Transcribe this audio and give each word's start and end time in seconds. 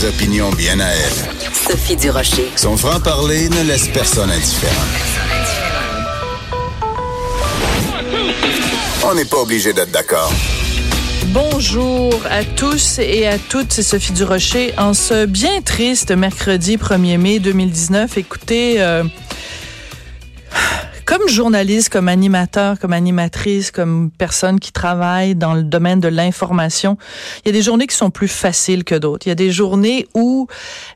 Ses 0.00 0.06
opinions 0.06 0.48
bien 0.52 0.80
à 0.80 0.88
elle. 0.88 1.52
Sophie 1.52 1.94
Durocher. 1.94 2.50
Son 2.56 2.74
franc-parler 2.74 3.50
ne 3.50 3.62
laisse 3.64 3.86
personne 3.88 4.30
indifférent. 4.30 4.72
On 9.04 9.14
n'est 9.14 9.26
pas 9.26 9.36
obligé 9.36 9.74
d'être 9.74 9.90
d'accord. 9.90 10.32
Bonjour 11.26 12.14
à 12.30 12.44
tous 12.44 12.98
et 12.98 13.26
à 13.26 13.36
toutes, 13.38 13.74
c'est 13.74 13.82
Sophie 13.82 14.12
Durocher. 14.12 14.72
En 14.78 14.94
ce 14.94 15.26
bien 15.26 15.60
triste 15.60 16.12
mercredi 16.12 16.78
1er 16.78 17.18
mai 17.18 17.38
2019, 17.38 18.16
écoutez, 18.16 18.80
euh, 18.80 19.04
journaliste, 21.30 21.88
comme 21.88 22.08
animateur, 22.08 22.78
comme 22.78 22.92
animatrice, 22.92 23.70
comme 23.70 24.10
personne 24.10 24.60
qui 24.60 24.72
travaille 24.72 25.34
dans 25.34 25.54
le 25.54 25.62
domaine 25.62 26.00
de 26.00 26.08
l'information, 26.08 26.98
il 27.44 27.48
y 27.48 27.50
a 27.50 27.52
des 27.52 27.62
journées 27.62 27.86
qui 27.86 27.96
sont 27.96 28.10
plus 28.10 28.28
faciles 28.28 28.84
que 28.84 28.94
d'autres. 28.94 29.26
Il 29.26 29.30
y 29.30 29.32
a 29.32 29.36
des 29.36 29.50
journées 29.50 30.06
où 30.14 30.46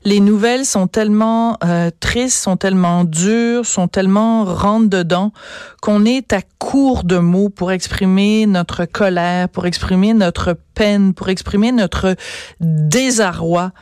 les 0.04 0.20
nouvelles 0.20 0.66
sont 0.66 0.86
tellement 0.86 1.56
euh, 1.64 1.90
tristes, 2.00 2.42
sont 2.42 2.56
tellement 2.56 3.04
dures, 3.04 3.64
sont 3.64 3.88
tellement 3.88 4.44
rentre 4.44 4.88
dedans 4.88 5.32
qu'on 5.80 6.04
est 6.04 6.32
à 6.32 6.40
court 6.58 7.04
de 7.04 7.18
mots 7.18 7.48
pour 7.48 7.72
exprimer 7.72 8.46
notre 8.46 8.84
colère, 8.84 9.48
pour 9.48 9.66
exprimer 9.66 10.14
notre 10.14 10.56
peine, 10.74 11.14
pour 11.14 11.28
exprimer 11.28 11.72
notre 11.72 12.16
désarroi 12.60 13.72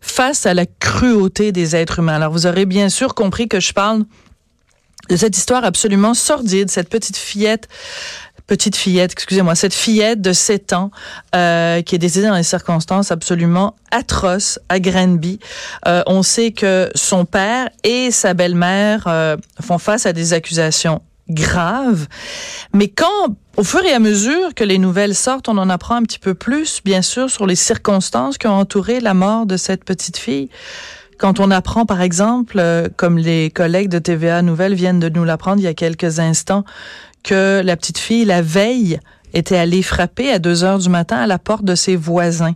face 0.00 0.46
à 0.46 0.54
la 0.54 0.66
cruauté 0.66 1.52
des 1.52 1.74
êtres 1.74 1.98
humains. 1.98 2.14
Alors 2.14 2.32
vous 2.32 2.46
aurez 2.46 2.64
bien 2.64 2.88
sûr 2.88 3.14
compris 3.14 3.48
que 3.48 3.60
je 3.60 3.72
parle 3.72 4.04
de 5.08 5.16
cette 5.16 5.36
histoire 5.36 5.64
absolument 5.64 6.14
sordide, 6.14 6.70
cette 6.70 6.88
petite 6.88 7.16
fillette 7.16 7.68
petite 8.46 8.76
fillette, 8.76 9.12
excusez-moi, 9.12 9.54
cette 9.54 9.74
fillette 9.74 10.20
de 10.20 10.32
7 10.32 10.72
ans 10.72 10.90
euh, 11.34 11.82
qui 11.82 11.94
est 11.94 11.98
décédée 11.98 12.28
dans 12.28 12.36
des 12.36 12.42
circonstances 12.42 13.10
absolument 13.10 13.74
atroces 13.90 14.58
à 14.68 14.78
Granby. 14.78 15.40
Euh, 15.86 16.02
on 16.06 16.22
sait 16.22 16.52
que 16.52 16.90
son 16.94 17.24
père 17.24 17.68
et 17.82 18.10
sa 18.10 18.34
belle-mère 18.34 19.04
euh, 19.06 19.36
font 19.60 19.78
face 19.78 20.06
à 20.06 20.12
des 20.12 20.32
accusations 20.32 21.02
graves, 21.28 22.06
mais 22.72 22.86
quand, 22.86 23.34
au 23.56 23.64
fur 23.64 23.84
et 23.84 23.92
à 23.92 23.98
mesure 23.98 24.54
que 24.54 24.62
les 24.62 24.78
nouvelles 24.78 25.16
sortent, 25.16 25.48
on 25.48 25.58
en 25.58 25.68
apprend 25.68 25.96
un 25.96 26.02
petit 26.02 26.20
peu 26.20 26.34
plus, 26.34 26.80
bien 26.84 27.02
sûr, 27.02 27.28
sur 27.30 27.46
les 27.46 27.56
circonstances 27.56 28.38
qui 28.38 28.46
ont 28.46 28.56
entouré 28.56 29.00
la 29.00 29.12
mort 29.12 29.44
de 29.44 29.56
cette 29.56 29.82
petite 29.82 30.18
fille. 30.18 30.50
Quand 31.18 31.40
on 31.40 31.50
apprend, 31.50 31.86
par 31.86 32.02
exemple, 32.02 32.58
euh, 32.58 32.88
comme 32.96 33.16
les 33.16 33.50
collègues 33.50 33.88
de 33.88 33.98
TVA 33.98 34.42
Nouvelles 34.42 34.74
viennent 34.74 35.00
de 35.00 35.08
nous 35.08 35.24
l'apprendre 35.24 35.60
il 35.60 35.64
y 35.64 35.68
a 35.68 35.74
quelques 35.74 36.18
instants, 36.18 36.64
que 37.22 37.62
la 37.64 37.76
petite 37.76 37.98
fille, 37.98 38.24
la 38.24 38.42
veille, 38.42 39.00
était 39.32 39.56
allée 39.56 39.82
frapper 39.82 40.30
à 40.30 40.38
deux 40.38 40.64
heures 40.64 40.78
du 40.78 40.88
matin 40.88 41.16
à 41.16 41.26
la 41.26 41.38
porte 41.38 41.64
de 41.64 41.74
ses 41.74 41.96
voisins. 41.96 42.54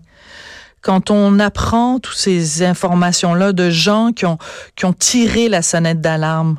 Quand 0.83 1.11
on 1.11 1.39
apprend 1.39 1.99
toutes 1.99 2.17
ces 2.17 2.63
informations-là 2.63 3.53
de 3.53 3.69
gens 3.69 4.13
qui 4.13 4.25
ont, 4.25 4.39
qui 4.77 4.87
ont 4.87 4.93
tiré 4.93 5.49
la 5.49 5.63
sonnette 5.63 6.01
d'alarme 6.01 6.59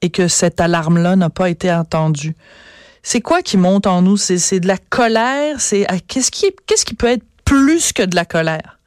et 0.00 0.10
que 0.10 0.28
cette 0.28 0.60
alarme-là 0.60 1.16
n'a 1.16 1.28
pas 1.28 1.50
été 1.50 1.70
entendue, 1.72 2.34
c'est 3.02 3.20
quoi 3.20 3.42
qui 3.42 3.56
monte 3.56 3.86
en 3.86 4.02
nous? 4.02 4.16
C'est 4.16 4.60
de 4.60 4.66
la 4.66 4.78
colère? 4.78 5.60
C'est 5.60 5.86
ah, 5.88 5.98
qu'est-ce 6.06 6.30
qui, 6.30 6.50
qu'est-ce 6.66 6.84
qui 6.84 6.94
peut 6.94 7.06
être 7.08 7.24
plus 7.44 7.92
que 7.92 8.02
de 8.02 8.16
la 8.16 8.24
colère? 8.24 8.78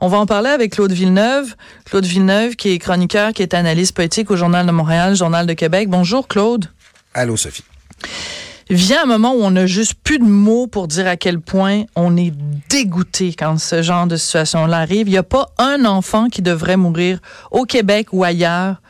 On 0.00 0.06
va 0.06 0.18
en 0.18 0.26
parler 0.26 0.50
avec 0.50 0.74
Claude 0.74 0.92
Villeneuve. 0.92 1.56
Claude 1.84 2.04
Villeneuve, 2.04 2.54
qui 2.54 2.70
est 2.70 2.78
chroniqueur, 2.78 3.32
qui 3.32 3.42
est 3.42 3.52
analyste 3.52 3.96
politique 3.96 4.30
au 4.30 4.36
Journal 4.36 4.64
de 4.64 4.70
Montréal, 4.70 5.16
Journal 5.16 5.44
de 5.44 5.54
Québec. 5.54 5.88
Bonjour, 5.88 6.28
Claude. 6.28 6.66
Allô, 7.14 7.36
Sophie. 7.36 7.64
Vient 8.70 9.02
un 9.02 9.06
moment 9.06 9.32
où 9.32 9.42
on 9.42 9.50
n'a 9.50 9.66
juste 9.66 9.94
plus 9.94 10.20
de 10.20 10.24
mots 10.24 10.68
pour 10.68 10.86
dire 10.86 11.08
à 11.08 11.16
quel 11.16 11.40
point 11.40 11.82
on 11.96 12.16
est 12.16 12.32
dégoûté 12.68 13.34
quand 13.36 13.58
ce 13.58 13.82
genre 13.82 14.06
de 14.06 14.16
situation-là 14.16 14.78
arrive. 14.78 15.08
Il 15.08 15.12
n'y 15.12 15.18
a 15.18 15.24
pas 15.24 15.48
un 15.58 15.84
enfant 15.84 16.28
qui 16.28 16.42
devrait 16.42 16.76
mourir 16.76 17.18
au 17.50 17.64
Québec 17.64 18.08
ou 18.12 18.22
ailleurs 18.22 18.80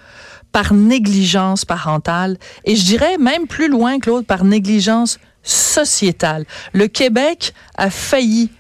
par 0.53 0.75
négligence 0.75 1.65
parentale. 1.65 2.37
Et 2.67 2.77
je 2.77 2.85
dirais 2.85 3.17
même 3.19 3.47
plus 3.47 3.69
loin, 3.69 3.99
Claude, 3.99 4.27
par 4.27 4.45
négligence 4.45 5.19
sociétale. 5.43 6.45
Le 6.75 6.87
Québec 6.89 7.55
a 7.77 7.89
failli 7.89 8.51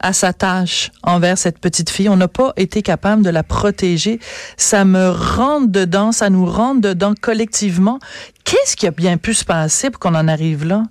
à 0.00 0.12
sa 0.12 0.32
tâche 0.32 0.90
envers 1.02 1.38
cette 1.38 1.58
petite 1.58 1.90
fille. 1.90 2.08
On 2.08 2.16
n'a 2.16 2.28
pas 2.28 2.52
été 2.56 2.82
capable 2.82 3.22
de 3.22 3.30
la 3.30 3.42
protéger. 3.42 4.18
Ça 4.56 4.84
me 4.84 5.10
rentre 5.10 5.68
dedans, 5.68 6.12
ça 6.12 6.30
nous 6.30 6.46
rentre 6.46 6.80
dedans 6.80 7.14
collectivement. 7.20 7.98
Qu'est-ce 8.44 8.76
qui 8.76 8.86
a 8.86 8.90
bien 8.90 9.16
pu 9.16 9.34
se 9.34 9.44
passer 9.44 9.90
pour 9.90 10.00
qu'on 10.00 10.14
en 10.14 10.28
arrive 10.28 10.64
là? 10.64 10.82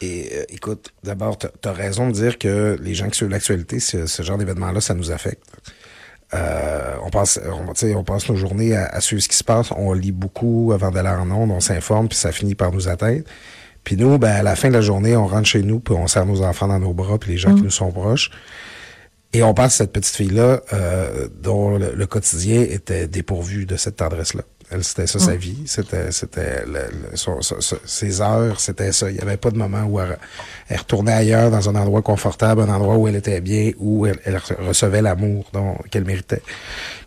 Et 0.00 0.30
euh, 0.34 0.44
écoute, 0.48 0.90
d'abord, 1.02 1.38
tu 1.38 1.46
as 1.64 1.72
raison 1.72 2.08
de 2.08 2.12
dire 2.12 2.38
que 2.38 2.76
les 2.80 2.94
gens 2.94 3.08
qui 3.08 3.16
suivent 3.16 3.30
l'actualité, 3.30 3.80
ce, 3.80 4.22
genre 4.22 4.38
d'événement-là, 4.38 4.80
ça 4.80 4.94
nous 4.94 5.10
affecte. 5.10 5.42
Euh, 6.34 6.96
on 7.02 7.10
passe, 7.10 7.40
on, 7.46 7.96
on 7.96 8.04
passe 8.04 8.28
nos 8.28 8.36
journées 8.36 8.74
à, 8.76 9.00
suivre 9.00 9.22
ce 9.22 9.28
qui 9.28 9.36
se 9.36 9.44
passe. 9.44 9.70
On 9.70 9.92
lit 9.92 10.12
beaucoup 10.12 10.72
avant 10.74 10.90
d'aller 10.90 11.08
en 11.08 11.30
ondes, 11.30 11.50
on 11.50 11.60
s'informe, 11.60 12.08
puis 12.08 12.18
ça 12.18 12.32
finit 12.32 12.54
par 12.54 12.72
nous 12.72 12.88
atteindre. 12.88 13.22
Puis 13.84 13.96
nous, 13.96 14.18
ben, 14.18 14.32
à 14.32 14.42
la 14.42 14.56
fin 14.56 14.68
de 14.68 14.74
la 14.74 14.80
journée, 14.80 15.14
on 15.14 15.26
rentre 15.26 15.46
chez 15.46 15.62
nous, 15.62 15.78
puis 15.78 15.94
on 15.94 16.06
serre 16.06 16.26
nos 16.26 16.42
enfants 16.42 16.66
dans 16.68 16.78
nos 16.78 16.94
bras, 16.94 17.18
puis 17.18 17.32
les 17.32 17.38
gens 17.38 17.54
qui 17.54 17.60
mm. 17.60 17.64
nous 17.64 17.70
sont 17.70 17.92
proches. 17.92 18.30
Et 19.34 19.42
on 19.42 19.52
passe 19.52 19.74
cette 19.74 19.92
petite 19.92 20.14
fille-là, 20.14 20.60
euh, 20.72 21.28
dont 21.42 21.76
le, 21.76 22.06
quotidien 22.06 22.62
était 22.62 23.08
dépourvu 23.08 23.66
de 23.66 23.76
cette 23.76 23.96
tendresse-là. 23.96 24.42
Elle, 24.70 24.82
c'était 24.82 25.06
ça, 25.06 25.18
sa 25.18 25.34
mm. 25.34 25.36
vie. 25.36 25.62
C'était, 25.66 26.12
c'était 26.12 26.64
ses 27.84 28.20
heures, 28.22 28.58
c'était 28.60 28.92
ça. 28.92 29.10
Il 29.10 29.16
n'y 29.16 29.20
avait 29.20 29.36
pas 29.36 29.50
de 29.50 29.58
moment 29.58 29.82
où 29.84 30.00
elle, 30.00 30.16
retournait 30.78 31.12
ailleurs, 31.12 31.50
dans 31.50 31.68
un 31.68 31.74
endroit 31.74 32.00
confortable, 32.00 32.62
un 32.62 32.68
endroit 32.68 32.96
où 32.96 33.06
elle 33.06 33.16
était 33.16 33.42
bien, 33.42 33.72
où 33.78 34.06
elle, 34.06 34.40
recevait 34.60 35.02
l'amour 35.02 35.50
qu'elle 35.90 36.04
méritait. 36.04 36.42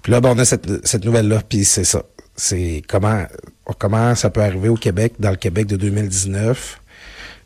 Puis 0.04 0.12
là, 0.12 0.22
ben, 0.22 0.34
on 0.36 0.38
a 0.38 0.46
cette, 0.46 0.86
cette 0.86 1.06
nouvelle-là, 1.06 1.42
puis 1.48 1.66
c'est 1.66 1.86
ça. 1.86 2.04
C'est 2.38 2.84
comment 2.88 3.26
comment 3.80 4.16
ça 4.16 4.30
peut 4.30 4.42
arriver 4.42 4.70
au 4.70 4.76
Québec, 4.76 5.14
dans 5.20 5.32
le 5.32 5.36
Québec 5.36 5.68
de 5.68 5.76
2019, 5.76 6.80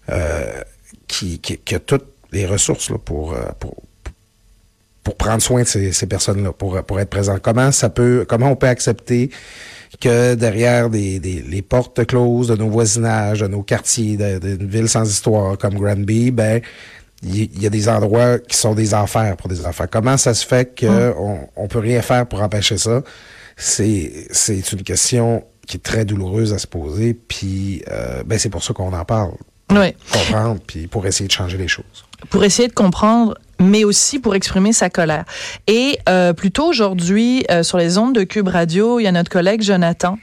euh, 0.10 0.62
qui, 1.08 1.40
qui, 1.40 1.76
a 1.76 1.80
toutes 1.80 2.08
les 2.32 2.46
ressources 2.46 2.90
là, 2.90 2.98
pour, 2.98 3.34
euh, 3.34 3.42
pour, 3.60 3.76
pour 5.04 5.16
prendre 5.16 5.42
soin 5.42 5.64
de 5.64 5.68
ces, 5.68 5.92
ces 5.92 6.06
personnes-là, 6.06 6.52
pour, 6.54 6.82
pour 6.84 7.00
être 7.00 7.10
présent. 7.10 7.38
Comment 7.42 7.72
ça 7.72 7.90
peut, 7.90 8.26
comment 8.28 8.52
on 8.52 8.56
peut 8.56 8.68
accepter 8.68 9.30
que 10.00 10.36
derrière 10.36 10.90
des, 10.90 11.20
des, 11.20 11.42
les 11.42 11.62
portes 11.62 12.06
closes 12.06 12.48
de 12.48 12.56
nos 12.56 12.70
voisinages, 12.70 13.40
de 13.40 13.48
nos 13.48 13.64
quartiers, 13.64 14.18
d'une 14.18 14.68
ville 14.68 14.88
sans 14.88 15.10
histoire 15.10 15.58
comme 15.58 15.76
Granby, 15.76 16.32
ben 16.32 16.62
il 17.24 17.62
y, 17.62 17.68
a 17.68 17.70
des 17.70 17.88
endroits 17.88 18.40
qui 18.40 18.58
sont 18.58 18.74
des 18.74 18.96
enfers 18.96 19.38
pour 19.38 19.48
des 19.48 19.64
enfants. 19.68 19.86
Comment 19.90 20.18
ça 20.18 20.34
se 20.34 20.44
fait 20.44 20.80
qu'on 20.80 20.88
hum. 20.88 21.40
on 21.56 21.68
peut 21.68 21.78
rien 21.78 22.02
faire 22.02 22.26
pour 22.26 22.42
empêcher 22.42 22.80
ça? 22.80 23.04
C'est, 23.58 24.28
c'est 24.32 24.72
une 24.72 24.84
question 24.84 25.44
qui 25.68 25.78
est 25.78 25.82
très 25.82 26.06
douloureuse 26.06 26.54
à 26.54 26.60
se 26.60 26.68
poser. 26.68 27.14
Puis, 27.14 27.84
euh, 27.90 28.24
ben, 28.24 28.38
c'est 28.38 28.50
pour 28.50 28.64
ça 28.64 28.74
qu'on 28.74 28.94
en 28.94 29.06
parle. 29.06 29.34
Oui. 29.72 29.94
Comprendre, 30.12 30.60
puis 30.66 30.88
pour 30.88 31.06
essayer 31.06 31.28
de 31.28 31.32
changer 31.32 31.58
les 31.58 31.68
choses. 31.68 32.06
Pour 32.30 32.44
essayer 32.44 32.68
de 32.68 32.74
comprendre 32.74 33.36
mais 33.62 33.84
aussi 33.84 34.20
pour 34.20 34.36
exprimer 34.36 34.74
sa 34.74 34.90
colère. 34.90 35.24
Et 35.68 36.00
euh, 36.10 36.34
plutôt 36.34 36.66
aujourd'hui, 36.66 37.46
euh, 37.52 37.64
sur 37.64 37.78
les 37.78 37.98
ondes 37.98 38.16
de 38.16 38.24
Cube 38.24 38.48
Radio, 38.48 39.00
il 39.00 39.04
y 39.04 39.08
a 39.08 39.12
notre 39.12 39.30
collègue 39.30 39.62
Jonathan 39.62 40.18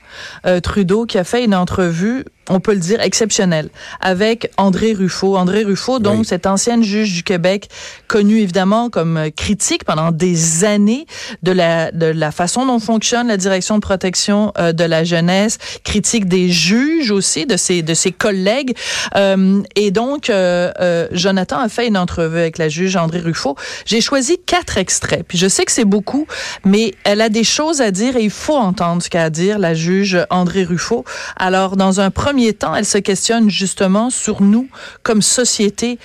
euh, 0.44 0.60
Trudeau 0.60 1.06
qui 1.06 1.18
a 1.18 1.24
fait 1.24 1.44
une 1.44 1.54
entrevue 1.54 2.24
on 2.50 2.60
peut 2.60 2.72
le 2.72 2.80
dire, 2.80 3.00
exceptionnelle, 3.00 3.68
avec 4.00 4.50
André 4.56 4.92
Ruffo. 4.92 5.36
André 5.36 5.64
Ruffo, 5.64 5.98
donc 5.98 6.26
cette 6.26 6.46
ancienne 6.46 6.82
juge 6.82 7.12
du 7.12 7.22
Québec, 7.22 7.68
connue 8.06 8.40
évidemment 8.40 8.90
comme 8.90 9.30
critique 9.36 9.84
pendant 9.84 10.12
des 10.12 10.64
années 10.64 11.06
de 11.42 11.52
la, 11.52 11.92
de 11.92 12.06
la 12.06 12.32
façon 12.32 12.66
dont 12.66 12.78
fonctionne 12.78 13.28
la 13.28 13.36
direction 13.36 13.76
de 13.76 13.80
protection 13.80 14.52
euh, 14.58 14.72
de 14.72 14.84
la 14.84 15.04
jeunesse, 15.04 15.58
critique 15.84 16.26
des 16.26 16.48
juges 16.50 17.10
aussi, 17.10 17.46
de 17.46 17.56
ses, 17.56 17.82
de 17.82 17.94
ses 17.94 18.12
collègues. 18.12 18.76
Euh, 19.16 19.62
et 19.76 19.90
donc, 19.90 20.30
euh, 20.30 21.08
Jonathan 21.12 21.58
a 21.58 21.68
fait 21.68 21.87
une 21.88 21.96
entrevue 21.96 22.38
avec 22.38 22.58
la 22.58 22.68
juge 22.68 22.96
André 22.96 23.20
Ruffo. 23.20 23.56
J'ai 23.84 24.00
choisi 24.00 24.38
quatre 24.46 24.78
extraits. 24.78 25.24
Puis 25.26 25.38
je 25.38 25.48
sais 25.48 25.64
que 25.64 25.72
c'est 25.72 25.84
beaucoup, 25.84 26.26
mais 26.64 26.92
elle 27.04 27.20
a 27.20 27.28
des 27.28 27.44
choses 27.44 27.80
à 27.80 27.90
dire 27.90 28.16
et 28.16 28.22
il 28.22 28.30
faut 28.30 28.56
entendre 28.56 29.02
ce 29.02 29.10
qu'a 29.10 29.24
à 29.24 29.30
dire 29.30 29.58
la 29.58 29.74
juge 29.74 30.18
André 30.30 30.64
Ruffo. 30.64 31.04
Alors, 31.36 31.76
dans 31.76 32.00
un 32.00 32.10
premier 32.10 32.52
temps, 32.52 32.74
elle 32.74 32.84
se 32.84 32.98
questionne 32.98 33.50
justement 33.50 34.10
sur 34.10 34.42
nous, 34.42 34.68
comme 35.02 35.22
société, 35.22 35.98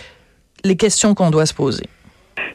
les 0.63 0.75
questions 0.75 1.13
qu'on 1.13 1.30
doit 1.30 1.45
se 1.45 1.53
poser. 1.53 1.86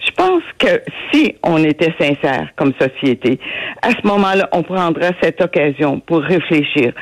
Je 0.04 0.10
pense 0.12 0.42
que 0.58 0.82
si 1.12 1.36
on 1.42 1.62
était 1.62 1.94
sincère 2.00 2.48
comme 2.56 2.72
société, 2.80 3.38
à 3.82 3.90
ce 3.90 4.06
moment-là, 4.06 4.48
on 4.52 4.62
prendra 4.62 5.10
cette 5.22 5.40
occasion 5.40 6.00
pour 6.00 6.22
réfléchir. 6.22 6.92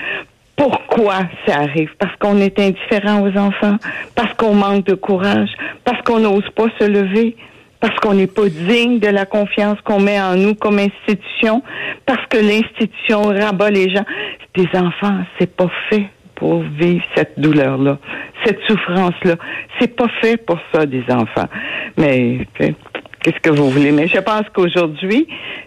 Pourquoi 0.56 1.20
ça 1.46 1.58
arrive? 1.60 1.90
Parce 1.98 2.16
qu'on 2.16 2.38
est 2.38 2.58
indifférent 2.58 3.22
aux 3.22 3.36
enfants, 3.36 3.76
parce 4.14 4.32
qu'on 4.34 4.54
manque 4.54 4.86
de 4.86 4.94
courage, 4.94 5.50
parce 5.84 6.00
qu'on 6.02 6.20
n'ose 6.20 6.48
pas 6.54 6.66
se 6.80 6.86
lever, 6.86 7.36
parce 7.80 7.94
qu'on 8.00 8.14
n'est 8.14 8.26
pas 8.26 8.48
digne 8.48 8.98
de 8.98 9.08
la 9.08 9.26
confiance 9.26 9.78
qu'on 9.82 10.00
met 10.00 10.20
en 10.20 10.34
nous 10.34 10.54
comme 10.54 10.78
institution, 10.78 11.62
parce 12.06 12.26
que 12.28 12.38
l'institution 12.38 13.22
rabat 13.22 13.70
les 13.70 13.90
gens. 13.90 14.04
Des 14.54 14.68
enfants, 14.74 15.18
c'est 15.38 15.54
pas 15.54 15.70
fait 15.90 16.06
pour 16.34 16.62
vivre 16.62 17.04
cette 17.14 17.38
douleur-là, 17.38 17.98
cette 18.44 18.60
souffrance-là. 18.66 19.36
C'est 19.78 19.94
pas 19.94 20.08
fait 20.22 20.38
pour 20.38 20.58
ça 20.72 20.86
des 20.86 21.04
enfants. 21.10 21.48
Mais 21.98 22.46
Qu'est-ce 23.26 23.40
que 23.40 23.50
vous 23.50 23.70
voulez? 23.70 23.90
Mais 23.90 24.06
je 24.06 24.18
pense 24.18 24.44
qu'aujourd'hui, 24.54 25.26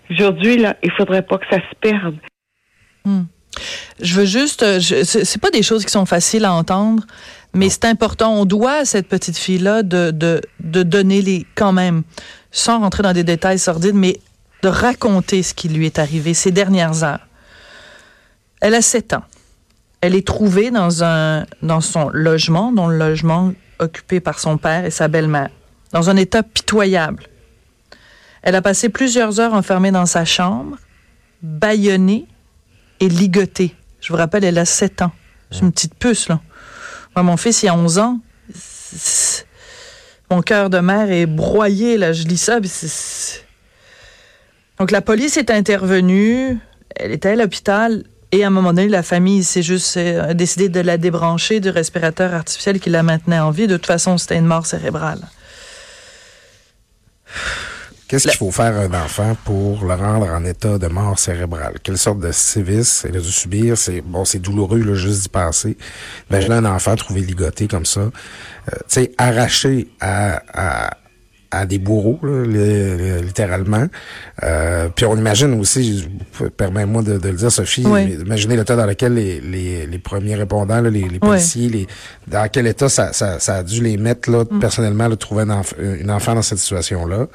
aujourd'hui, 0.09 0.56
là, 0.56 0.77
il 0.81 0.91
faudrait 0.91 1.24
pas 1.24 1.38
que 1.38 1.45
ça 1.51 1.57
se 1.57 1.75
perde. 1.81 2.15
Hmm. 3.03 3.24
Je 4.00 4.15
veux 4.15 4.25
juste, 4.25 4.63
euh, 4.63 4.79
c'est 4.79 5.41
pas 5.41 5.51
des 5.51 5.63
choses 5.63 5.85
qui 5.85 5.91
sont 5.91 6.06
faciles 6.06 6.45
à 6.45 6.53
entendre, 6.53 7.03
mais 7.53 7.69
c'est 7.69 7.85
important. 7.85 8.33
On 8.33 8.45
doit 8.45 8.79
à 8.79 8.85
cette 8.85 9.07
petite 9.07 9.38
fille-là 9.38 9.83
de, 9.83 10.11
de, 10.11 10.41
de 10.59 10.83
donner 10.83 11.21
les, 11.21 11.45
quand 11.56 11.71
même, 11.71 12.03
sans 12.51 12.79
rentrer 12.79 13.03
dans 13.03 13.13
des 13.13 13.23
détails 13.23 13.59
sordides, 13.59 13.95
mais 13.95 14.19
de 14.61 14.67
raconter 14.67 15.44
ce 15.44 15.53
qui 15.53 15.69
lui 15.69 15.85
est 15.85 16.00
arrivé 16.00 16.33
ces 16.33 16.51
dernières 16.51 17.03
heures. 17.03 17.25
Elle 18.61 18.75
a 18.75 18.81
7 18.81 19.13
ans. 19.13 19.23
Elle 20.01 20.15
est 20.15 20.25
trouvée 20.25 20.71
dans 20.71 21.03
un, 21.03 21.45
dans 21.62 21.81
son 21.81 22.09
logement, 22.09 22.71
dans 22.71 22.88
le 22.88 22.97
logement 22.97 23.53
occupé 23.79 24.19
par 24.19 24.39
son 24.39 24.57
père 24.57 24.85
et 24.85 24.91
sa 24.91 25.07
belle-mère, 25.07 25.50
dans 25.94 26.09
un 26.09 26.15
état 26.17 26.44
pitoyable. 26.44 27.23
Elle 28.41 28.55
a 28.55 28.62
passé 28.62 28.89
plusieurs 28.89 29.39
heures 29.39 29.53
enfermée 29.53 29.91
dans 29.91 30.05
sa 30.05 30.25
chambre, 30.25 30.77
bâillonnée 31.41 32.27
et 33.00 33.10
ligotée. 33.10 33.75
Je 34.01 34.12
vous 34.12 34.18
rappelle, 34.18 34.44
elle 34.44 34.57
a 34.57 34.66
7 34.66 35.01
ans. 35.01 35.12
C'est 35.51 35.62
une 35.62 35.72
petite 35.72 35.96
puce, 35.96 36.30
là. 36.30 36.40
Moi, 37.16 37.24
mon 37.24 37.38
fils, 37.38 37.63
il 37.63 37.69
a 37.69 37.75
11 37.75 38.00
ans. 38.00 38.19
Mon 40.31 40.42
cœur 40.42 40.69
de 40.69 40.80
mère 40.80 41.12
est 41.12 41.25
broyé, 41.25 41.98
là. 41.98 42.13
Je 42.13 42.24
lis 42.24 42.38
ça. 42.38 42.60
Donc, 44.80 44.92
la 44.92 45.01
police 45.01 45.38
est 45.38 45.50
intervenue. 45.50 46.57
Elle 46.96 47.12
était 47.12 47.30
à 47.30 47.36
l'hôpital. 47.36 48.04
Et 48.31 48.44
à 48.44 48.48
un 48.48 48.51
moment 48.51 48.74
donné, 48.74 48.88
la 48.88 49.01
famille 49.01 49.44
s'est 49.44 49.63
juste 49.63 49.98
euh, 49.98 50.36
décidé 50.36 50.69
de 50.69 50.80
la 50.81 50.98
débrancher 50.98 51.60
du 51.60 51.69
respirateur 51.69 52.34
artificiel 52.34 52.80
qui 52.80 52.92
la 52.92 53.01
maintenait 53.01 53.40
en 53.40 53.50
vie. 53.50 53.66
De 53.66 53.75
toute 53.75 53.88
façon, 53.88 54.19
c'était 54.19 54.38
une 54.38 54.46
mort 54.46 54.68
cérébrale. 54.68 55.22
Qu'est-ce 58.09 58.27
qu'il 58.27 58.38
faut 58.38 58.50
faire 58.50 58.75
à 58.75 58.81
un 58.81 58.94
enfant 59.06 59.38
pour 59.45 59.85
le 59.85 59.94
rendre 59.94 60.25
en 60.25 60.44
état 60.44 60.79
de 60.79 60.88
mort 60.88 61.19
cérébrale? 61.19 61.75
Quelle 61.83 62.00
sorte 62.00 62.19
de 62.19 62.31
sévice 62.31 63.06
elle 63.07 63.17
a 63.17 63.19
dû 63.19 63.31
subir? 63.31 63.77
C'est 63.77 64.01
bon, 64.01 64.25
c'est 64.25 64.39
douloureux 64.39 64.79
là, 64.79 64.95
juste 64.95 65.21
d'y 65.21 65.29
passer. 65.29 65.77
Imaginez 66.31 66.56
un 66.56 66.65
enfant 66.65 66.95
trouvé 66.95 67.21
ligoté 67.21 67.67
comme 67.67 67.85
ça, 67.85 68.00
euh, 68.00 68.09
tu 68.65 68.77
sais, 68.88 69.11
arraché 69.19 69.89
à, 70.01 70.41
à 70.53 70.97
à 71.51 71.65
des 71.65 71.79
bourreaux, 71.79 72.19
là, 72.21 72.45
littéralement. 73.21 73.88
Euh, 74.44 74.89
puis 74.95 75.05
on 75.05 75.17
imagine 75.17 75.59
aussi, 75.59 76.07
permets-moi 76.57 77.01
de, 77.01 77.13
le 77.13 77.33
dire, 77.33 77.51
Sophie, 77.51 77.81
imaginez 77.81 78.55
l'état 78.55 78.75
dans 78.75 78.85
lequel 78.85 79.15
les, 79.15 79.41
les, 79.41 79.88
les 79.88 80.00
premiers 80.00 80.35
répondants, 80.35 80.81
les, 80.81 81.09
les 81.09 81.19
policiers, 81.19 81.69
les, 81.69 81.88
dans 82.27 82.47
quel 82.50 82.67
état 82.67 82.88
ça, 82.88 83.13
ça, 83.13 83.39
ça 83.39 83.55
a 83.55 83.63
dû 83.63 83.81
les 83.81 83.97
mettre, 83.97 84.29
là, 84.29 84.44
mm. 84.50 84.59
personnellement, 84.59 85.07
là, 85.07 85.15
trouver 85.15 85.44
un 85.44 86.09
enfant 86.09 86.35
dans 86.35 86.44
cette 86.44 86.59
situation-là. 86.59 87.27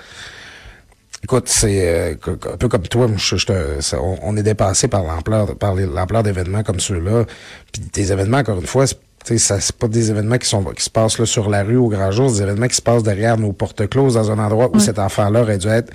Écoute, 1.25 1.49
c'est 1.49 1.89
euh, 1.89 2.15
un 2.53 2.57
peu 2.59 2.69
comme 2.69 2.83
toi, 2.83 3.09
je, 3.17 3.97
on, 3.97 4.37
est 4.37 4.43
dépassé 4.43 4.89
par 4.89 5.05
l'ampleur 5.05 5.57
par 5.57 5.75
l'ampleur 5.75 6.23
d'événements 6.23 6.63
comme 6.63 6.81
ceux-là. 6.81 7.25
Puis 7.73 7.81
des 7.95 8.13
événements, 8.13 8.37
encore 8.37 8.61
une 8.61 8.67
fois, 8.67 8.87
ça 8.87 9.59
c'est 9.59 9.77
pas 9.77 9.89
des 9.89 10.11
événements 10.11 10.37
qui 10.37 10.47
sont 10.47 10.63
qui 10.65 10.85
se 10.85 10.91
passent 10.91 11.19
là 11.19 11.25
sur 11.25 11.49
la 11.49 11.63
rue 11.63 11.79
au 11.79 11.89
grand 11.89 12.11
jour, 12.11 12.29
c'est 12.29 12.37
des 12.37 12.43
événements 12.43 12.69
qui 12.69 12.77
se 12.77 12.83
passent 12.83 13.03
derrière 13.03 13.39
nos 13.39 13.55
portes 13.55 13.89
closes 13.89 14.15
dans 14.15 14.31
un 14.31 14.39
endroit 14.39 14.69
où 14.75 14.79
cet 14.81 14.99
enfant-là 14.99 15.41
aurait 15.41 15.57
dû 15.57 15.69
être 15.69 15.91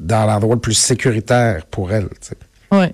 dans 0.00 0.24
l'endroit 0.24 0.54
le 0.54 0.60
plus 0.62 0.72
sécuritaire 0.72 1.66
pour 1.66 1.92
elle. 1.92 2.08
Oui. 2.72 2.86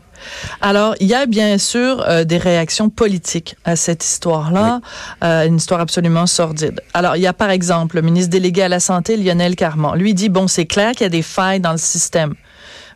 Alors, 0.61 0.97
il 0.99 1.07
y 1.07 1.15
a 1.15 1.27
bien 1.27 1.57
sûr 1.57 2.05
euh, 2.09 2.25
des 2.25 2.39
réactions 2.39 2.91
politiques 2.91 3.55
à 3.65 3.77
cette 3.77 4.05
histoire-là, 4.05 4.81
euh, 5.23 5.47
une 5.47 5.57
histoire 5.57 5.81
absolument 5.81 6.27
sordide. 6.27 6.81
Alors, 6.95 7.15
il 7.15 7.23
y 7.23 7.29
a 7.29 7.33
par 7.33 7.51
exemple 7.51 7.97
le 7.97 8.03
ministre 8.03 8.31
délégué 8.31 8.63
à 8.63 8.69
la 8.69 8.81
Santé, 8.81 9.17
Lionel 9.17 9.55
Carman. 9.55 9.97
Lui 9.97 10.15
dit, 10.15 10.29
bon, 10.29 10.49
c'est 10.49 10.67
clair 10.67 10.93
qu'il 10.93 11.03
y 11.03 11.07
a 11.07 11.11
des 11.11 11.23
failles 11.23 11.61
dans 11.61 11.73
le 11.73 11.79
système. 11.79 12.35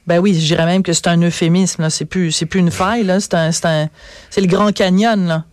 Ben 0.09 0.19
oui, 0.19 0.35
je 0.35 0.45
dirais 0.45 0.67
même 0.67 0.83
que 0.83 0.93
c'est 0.93 1.07
un 1.07 1.23
euphémisme. 1.23 1.83
Là, 1.83 1.91
c'est 1.91 2.05
plus, 2.05 2.33
c'est 2.33 2.47
plus 2.47 2.59
une 2.59 2.73
faille. 2.73 3.05
Là, 3.05 3.21
c'est 3.21 3.35
un, 3.35 3.53
c'est 3.53 3.67
un, 3.67 3.89
c'est 4.31 4.41
le 4.41 4.49
Grand 4.49 4.73
Canyon. 4.73 5.27
Là 5.29 5.45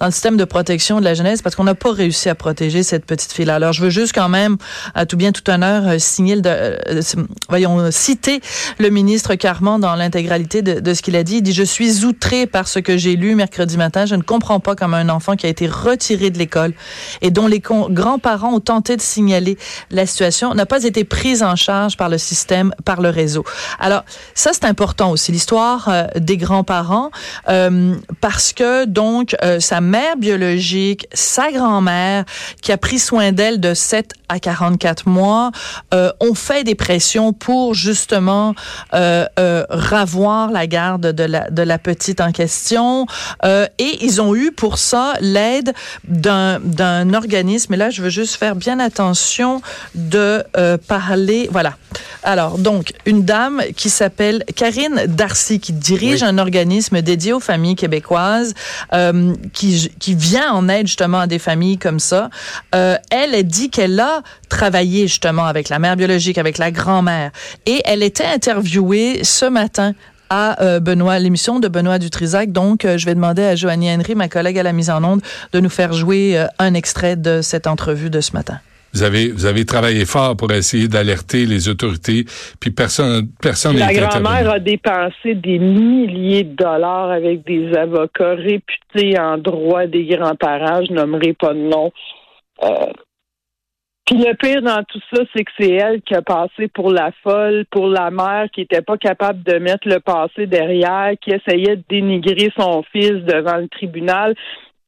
dans 0.00 0.06
le 0.06 0.12
système 0.12 0.36
de 0.36 0.44
protection 0.44 0.98
de 0.98 1.04
la 1.04 1.14
jeunesse 1.14 1.42
parce 1.42 1.54
qu'on 1.54 1.64
n'a 1.64 1.74
pas 1.74 1.92
réussi 1.92 2.28
à 2.28 2.34
protéger 2.34 2.82
cette 2.82 3.04
petite 3.04 3.32
fille-là. 3.32 3.56
Alors, 3.56 3.72
je 3.72 3.82
veux 3.82 3.90
juste 3.90 4.12
quand 4.14 4.28
même, 4.28 4.56
à 4.94 5.06
tout 5.06 5.16
bien, 5.16 5.32
tout 5.32 5.48
honneur, 5.50 5.86
euh, 5.86 5.98
signer 5.98 6.36
le, 6.36 6.42
euh, 6.46 7.02
voyons, 7.48 7.90
citer 7.90 8.40
le 8.78 8.88
ministre 8.90 9.34
Carman 9.34 9.80
dans 9.80 9.94
l'intégralité 9.94 10.62
de, 10.62 10.94
ce 10.94 11.02
qu'il 11.02 11.16
a 11.16 11.22
dit. 11.22 11.36
Il 11.36 11.42
dit, 11.42 11.52
je 11.52 11.62
suis 11.62 12.04
outré 12.04 12.46
par 12.46 12.66
ce 12.66 12.78
que 12.78 12.96
j'ai 12.96 13.16
lu 13.16 13.34
mercredi 13.34 13.76
matin. 13.76 14.06
Je 14.06 14.14
ne 14.14 14.22
comprends 14.22 14.60
pas 14.60 14.74
comment 14.74 14.96
un 14.96 15.08
enfant 15.08 15.36
qui 15.36 15.46
a 15.46 15.48
été 15.48 15.66
retiré 15.66 16.30
de 16.30 16.38
l'école 16.38 16.72
et 17.20 17.30
dont 17.30 17.46
les 17.46 17.60
grands-parents 17.60 18.54
ont 18.54 18.60
tenté 18.60 18.96
de 18.96 19.02
signaler 19.02 19.58
la 19.90 20.06
situation 20.06 20.54
n'a 20.54 20.66
pas 20.66 20.84
été 20.84 21.04
prise 21.04 21.42
en 21.42 21.56
charge 21.56 21.96
par 21.96 22.08
le 22.08 22.18
système, 22.18 22.74
par 22.84 23.00
le 23.00 23.10
réseau. 23.10 23.44
Alors, 23.78 24.04
ça, 24.34 24.52
c'est 24.52 24.64
important 24.64 25.10
aussi, 25.10 25.32
l'histoire 25.32 25.88
euh, 25.88 26.06
des 26.16 26.36
grands-parents, 26.36 27.10
euh, 27.48 27.94
parce 28.20 28.52
que, 28.52 28.84
donc, 28.84 29.36
euh, 29.42 29.60
ça 29.60 29.80
mère 29.90 30.16
biologique, 30.16 31.06
sa 31.12 31.50
grand-mère, 31.50 32.24
qui 32.62 32.72
a 32.72 32.78
pris 32.78 32.98
soin 32.98 33.32
d'elle 33.32 33.60
de 33.60 33.74
7 33.74 34.12
à 34.28 34.38
44 34.38 35.08
mois, 35.08 35.50
euh, 35.92 36.12
ont 36.20 36.34
fait 36.34 36.62
des 36.62 36.76
pressions 36.76 37.32
pour 37.32 37.74
justement 37.74 38.54
euh, 38.94 39.26
euh, 39.38 39.66
ravoir 39.68 40.52
la 40.52 40.66
garde 40.68 41.08
de 41.08 41.24
la, 41.24 41.50
de 41.50 41.62
la 41.62 41.78
petite 41.78 42.20
en 42.20 42.30
question. 42.30 43.06
Euh, 43.44 43.66
et 43.78 44.04
ils 44.04 44.22
ont 44.22 44.34
eu 44.36 44.52
pour 44.52 44.78
ça 44.78 45.14
l'aide 45.20 45.72
d'un, 46.04 46.60
d'un 46.60 47.12
organisme. 47.12 47.74
Et 47.74 47.76
là, 47.76 47.90
je 47.90 48.02
veux 48.02 48.10
juste 48.10 48.36
faire 48.36 48.54
bien 48.54 48.78
attention 48.78 49.60
de 49.94 50.44
parler. 50.86 51.48
Voilà. 51.50 51.74
Alors, 52.22 52.58
donc, 52.58 52.92
une 53.06 53.24
dame 53.24 53.62
qui 53.76 53.88
s'appelle 53.90 54.44
Karine 54.54 55.06
Darcy, 55.08 55.58
qui 55.58 55.72
dirige 55.72 56.22
un 56.22 56.38
organisme 56.38 57.00
dédié 57.00 57.32
aux 57.32 57.40
familles 57.40 57.76
québécoises, 57.76 58.54
euh, 58.92 59.34
qui, 59.98 60.14
vient 60.14 60.52
en 60.52 60.68
aide 60.68 60.86
justement 60.86 61.20
à 61.20 61.26
des 61.26 61.38
familles 61.38 61.78
comme 61.78 62.00
ça. 62.00 62.30
Euh, 62.74 62.96
elle 63.10 63.42
dit 63.44 63.70
qu'elle 63.70 63.98
a 64.00 64.22
travaillé 64.48 65.06
justement 65.06 65.46
avec 65.46 65.68
la 65.68 65.78
mère 65.78 65.96
biologique, 65.96 66.38
avec 66.38 66.58
la 66.58 66.70
grand-mère, 66.70 67.30
et 67.66 67.82
elle 67.84 68.02
était 68.02 68.24
interviewée 68.24 69.24
ce 69.24 69.46
matin 69.46 69.94
à 70.28 70.62
euh, 70.62 70.78
Benoît, 70.78 71.18
l'émission 71.18 71.58
de 71.58 71.68
Benoît 71.68 71.98
Dutrisac. 71.98 72.52
Donc, 72.52 72.84
euh, 72.84 72.98
je 72.98 73.06
vais 73.06 73.14
demander 73.14 73.42
à 73.42 73.56
Joanie 73.56 73.90
Henry, 73.92 74.14
ma 74.14 74.28
collègue 74.28 74.58
à 74.58 74.62
la 74.62 74.72
mise 74.72 74.90
en 74.90 75.02
onde, 75.02 75.22
de 75.52 75.60
nous 75.60 75.70
faire 75.70 75.92
jouer 75.92 76.44
un 76.58 76.74
extrait 76.74 77.16
de 77.16 77.42
cette 77.42 77.66
entrevue 77.66 78.10
de 78.10 78.20
ce 78.20 78.32
matin. 78.32 78.60
Vous 78.92 79.02
avez, 79.02 79.30
vous 79.30 79.46
avez 79.46 79.64
travaillé 79.64 80.04
fort 80.04 80.36
pour 80.36 80.50
essayer 80.52 80.88
d'alerter 80.88 81.46
les 81.46 81.68
autorités, 81.68 82.24
puis 82.60 82.70
personne, 82.70 83.28
personne 83.40 83.76
La 83.76 83.92
grand-mère 83.92 84.50
a 84.50 84.58
dépensé 84.58 85.34
des 85.34 85.58
milliers 85.58 86.44
de 86.44 86.54
dollars 86.54 87.10
avec 87.10 87.44
des 87.46 87.72
avocats 87.76 88.34
réputés 88.34 89.18
en 89.18 89.38
droit 89.38 89.86
des 89.86 90.04
grands-parents, 90.06 90.84
je 90.88 90.92
nommerai 90.92 91.34
pas 91.34 91.54
de 91.54 91.60
nom. 91.60 91.92
Euh, 92.64 92.92
puis 94.10 94.18
le 94.18 94.34
pire 94.34 94.60
dans 94.60 94.82
tout 94.82 95.00
ça, 95.14 95.22
c'est 95.32 95.44
que 95.44 95.52
c'est 95.56 95.70
elle 95.70 96.02
qui 96.02 96.16
a 96.16 96.22
passé 96.22 96.66
pour 96.66 96.90
la 96.90 97.12
folle, 97.22 97.64
pour 97.70 97.86
la 97.86 98.10
mère 98.10 98.46
qui 98.52 98.62
était 98.62 98.82
pas 98.82 98.96
capable 98.96 99.44
de 99.44 99.58
mettre 99.58 99.86
le 99.86 100.00
passé 100.00 100.46
derrière, 100.46 101.12
qui 101.20 101.30
essayait 101.30 101.76
de 101.76 101.84
dénigrer 101.88 102.50
son 102.58 102.82
fils 102.90 103.22
devant 103.24 103.58
le 103.58 103.68
tribunal 103.68 104.34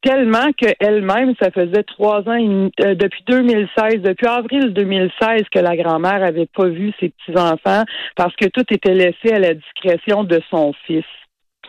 tellement 0.02 0.52
qu'elle-même, 0.56 1.34
ça 1.40 1.50
faisait 1.50 1.84
trois 1.84 2.20
ans, 2.28 2.68
euh, 2.80 2.94
depuis 2.94 3.22
2016, 3.26 4.02
depuis 4.02 4.26
avril 4.26 4.72
2016, 4.72 5.42
que 5.52 5.58
la 5.58 5.76
grand-mère 5.76 6.22
avait 6.22 6.48
pas 6.54 6.66
vu 6.66 6.92
ses 7.00 7.10
petits-enfants 7.10 7.84
parce 8.16 8.34
que 8.36 8.46
tout 8.46 8.64
était 8.70 8.94
laissé 8.94 9.32
à 9.32 9.38
la 9.38 9.54
discrétion 9.54 10.24
de 10.24 10.40
son 10.50 10.72
fils. 10.86 11.04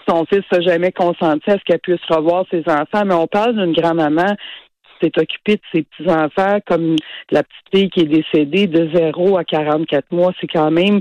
Son 0.07 0.25
fils 0.25 0.43
n'a 0.51 0.61
jamais 0.61 0.91
consenti 0.91 1.49
à 1.49 1.53
ce 1.53 1.63
qu'elle 1.65 1.79
puisse 1.79 2.03
revoir 2.09 2.45
ses 2.51 2.63
enfants, 2.67 3.05
mais 3.05 3.13
on 3.13 3.27
parle 3.27 3.55
d'une 3.55 3.73
grand-maman 3.73 4.35
qui 4.35 5.07
s'est 5.07 5.21
occupée 5.21 5.55
de 5.55 5.61
ses 5.73 5.83
petits-enfants 5.83 6.59
comme 6.65 6.95
la 7.31 7.43
petite 7.43 7.69
fille 7.73 7.89
qui 7.89 8.01
est 8.01 8.23
décédée 8.23 8.67
de 8.67 8.89
0 8.93 9.37
à 9.37 9.43
44 9.45 10.11
mois. 10.11 10.33
C'est 10.41 10.47
quand 10.47 10.71
même 10.71 10.99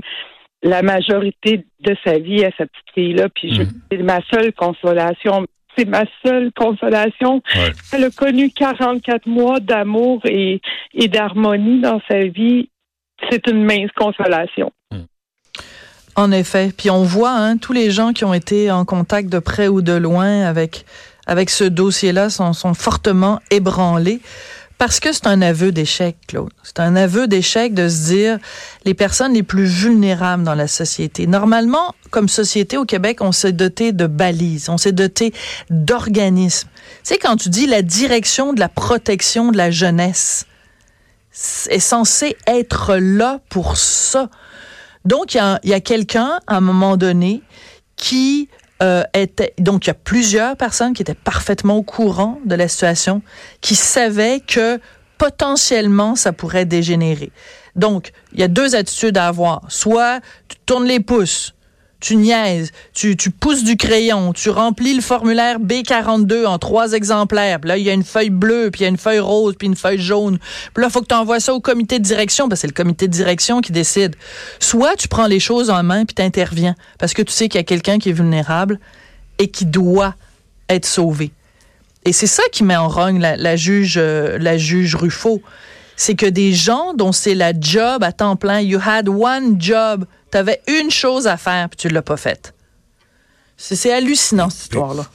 la 0.61 0.81
majorité 0.81 1.65
de 1.81 1.95
sa 2.05 2.17
vie 2.19 2.45
à 2.45 2.51
cette 2.57 2.71
petite 2.71 2.93
fille-là. 2.93 3.27
Puis 3.35 3.53
je, 3.53 3.61
mm-hmm. 3.63 3.81
c'est 3.91 3.97
ma 4.03 4.19
seule 4.31 4.53
consolation 4.53 5.45
c'est 5.77 5.85
ma 5.85 6.03
seule 6.25 6.51
consolation. 6.53 7.41
Elle 7.91 8.03
a 8.05 8.09
connu 8.09 8.49
44 8.51 9.27
mois 9.27 9.59
d'amour 9.59 10.21
et, 10.25 10.61
et 10.93 11.07
d'harmonie 11.07 11.81
dans 11.81 12.01
sa 12.07 12.19
vie. 12.25 12.69
C'est 13.29 13.47
une 13.47 13.63
mince 13.63 13.91
consolation. 13.95 14.71
Hmm. 14.91 15.03
En 16.15 16.31
effet. 16.31 16.71
Puis 16.77 16.89
on 16.89 17.03
voit 17.03 17.31
hein, 17.31 17.57
tous 17.57 17.73
les 17.73 17.91
gens 17.91 18.13
qui 18.13 18.25
ont 18.25 18.33
été 18.33 18.71
en 18.71 18.85
contact 18.85 19.29
de 19.29 19.39
près 19.39 19.67
ou 19.67 19.81
de 19.81 19.93
loin 19.93 20.43
avec, 20.43 20.85
avec 21.25 21.49
ce 21.49 21.63
dossier-là 21.63 22.29
sont, 22.29 22.53
sont 22.53 22.73
fortement 22.73 23.39
ébranlés. 23.51 24.21
Parce 24.77 24.99
que 24.99 25.13
c'est 25.13 25.27
un 25.27 25.41
aveu 25.41 25.71
d'échec, 25.71 26.17
Claude. 26.27 26.51
C'est 26.63 26.79
un 26.79 26.95
aveu 26.95 27.27
d'échec 27.27 27.73
de 27.73 27.87
se 27.87 28.05
dire 28.07 28.39
les 28.85 28.93
personnes 28.93 29.33
les 29.33 29.43
plus 29.43 29.65
vulnérables 29.65 30.43
dans 30.43 30.55
la 30.55 30.67
société. 30.67 31.25
Normalement, 31.25 31.95
comme 32.09 32.27
société 32.27 32.77
au 32.77 32.85
Québec, 32.85 33.21
on 33.21 33.31
s'est 33.31 33.53
doté 33.53 33.91
de 33.91 34.07
balises, 34.07 34.69
on 34.69 34.77
s'est 34.77 34.91
doté 34.91 35.33
d'organismes. 35.69 36.67
Sais, 37.03 37.17
quand 37.17 37.37
tu 37.37 37.49
dis 37.49 37.65
la 37.65 37.81
direction 37.81 38.51
de 38.51 38.59
la 38.59 38.69
protection 38.69 39.51
de 39.51 39.57
la 39.57 39.71
jeunesse, 39.71 40.45
est 41.69 41.79
censé 41.79 42.37
être 42.45 42.97
là 42.97 43.39
pour 43.49 43.77
ça. 43.77 44.29
Donc, 45.05 45.33
il 45.33 45.59
y 45.63 45.73
a 45.73 45.79
quelqu'un, 45.79 46.39
à 46.45 46.57
un 46.57 46.61
moment 46.61 46.95
donné, 46.95 47.41
qui 47.95 48.49
euh. 48.81 49.03
Donc, 49.59 49.85
il 49.85 49.87
y 49.87 49.91
a 49.91 49.95
plusieurs 49.95 50.57
personnes 50.57 50.93
qui 50.93 51.01
étaient 51.01 51.13
parfaitement 51.13 51.77
au 51.77 51.83
courant 51.83 52.39
de 52.45 52.55
la 52.55 52.67
situation, 52.67 53.21
qui 53.61 53.75
savaient 53.75 54.39
que 54.39 54.79
potentiellement, 55.17 56.15
ça 56.15 56.33
pourrait 56.33 56.65
dégénérer. 56.65 57.31
Donc, 57.75 58.11
il 58.33 58.39
y 58.39 58.43
a 58.43 58.47
deux 58.47 58.75
attitudes 58.75 59.17
à 59.17 59.27
avoir. 59.27 59.61
Soit 59.69 60.19
tu 60.47 60.57
tournes 60.65 60.85
les 60.85 60.99
pouces, 60.99 61.52
tu 62.03 62.17
niaises, 62.17 62.73
tu, 62.93 63.15
tu 63.15 63.31
pousses 63.31 63.63
du 63.63 63.77
crayon, 63.77 64.33
tu 64.33 64.49
remplis 64.49 64.93
le 64.93 65.01
formulaire 65.01 65.57
B42 65.57 66.45
en 66.45 66.59
trois 66.59 66.91
exemplaires. 66.91 67.61
Puis 67.61 67.69
là, 67.69 67.77
il 67.77 67.83
y 67.85 67.89
a 67.89 67.93
une 67.93 68.03
feuille 68.03 68.29
bleue, 68.29 68.71
puis 68.71 68.81
il 68.81 68.83
y 68.83 68.85
a 68.87 68.89
une 68.89 68.97
feuille 68.97 69.21
rose, 69.21 69.55
puis 69.57 69.69
une 69.69 69.75
feuille 69.77 70.01
jaune. 70.01 70.37
Puis 70.37 70.81
là, 70.81 70.89
il 70.89 70.91
faut 70.91 70.99
que 70.99 71.07
tu 71.07 71.15
envoies 71.15 71.39
ça 71.39 71.53
au 71.53 71.61
comité 71.61 71.99
de 71.99 72.03
direction, 72.03 72.49
parce 72.49 72.59
que 72.59 72.61
c'est 72.63 72.67
le 72.67 72.73
comité 72.73 73.07
de 73.07 73.13
direction 73.13 73.61
qui 73.61 73.71
décide. 73.71 74.17
Soit 74.59 74.97
tu 74.97 75.07
prends 75.07 75.27
les 75.27 75.39
choses 75.39 75.69
en 75.69 75.81
main, 75.81 76.03
puis 76.03 76.13
tu 76.13 76.21
interviens, 76.21 76.75
parce 76.99 77.13
que 77.13 77.21
tu 77.21 77.31
sais 77.31 77.47
qu'il 77.47 77.57
y 77.57 77.61
a 77.61 77.63
quelqu'un 77.63 77.99
qui 77.99 78.09
est 78.09 78.13
vulnérable 78.13 78.81
et 79.39 79.47
qui 79.47 79.65
doit 79.65 80.15
être 80.67 80.85
sauvé. 80.85 81.31
Et 82.03 82.11
c'est 82.11 82.27
ça 82.27 82.43
qui 82.51 82.65
met 82.65 82.75
en 82.75 82.89
rogne 82.89 83.21
la, 83.21 83.37
la 83.37 83.55
juge, 83.55 83.95
euh, 83.95 84.37
la 84.39 84.57
juge 84.57 84.95
Ruffo. 84.95 85.41
C'est 85.95 86.15
que 86.15 86.25
des 86.25 86.51
gens 86.51 86.93
dont 86.93 87.13
c'est 87.13 87.35
la 87.35 87.57
job 87.57 88.03
à 88.03 88.11
temps 88.11 88.35
plein, 88.35 88.59
you 88.59 88.79
had 88.85 89.07
one 89.07 89.55
job, 89.57 90.05
tu 90.33 90.37
avais 90.37 90.61
une 90.67 90.89
chose 90.89 91.27
à 91.27 91.37
faire, 91.37 91.69
puis 91.69 91.77
tu 91.77 91.89
l'as 91.89 92.01
pas 92.01 92.17
faite. 92.17 92.55
C'est 93.55 93.93
hallucinant, 93.93 94.49
cette 94.49 94.63
histoire-là. 94.63 95.05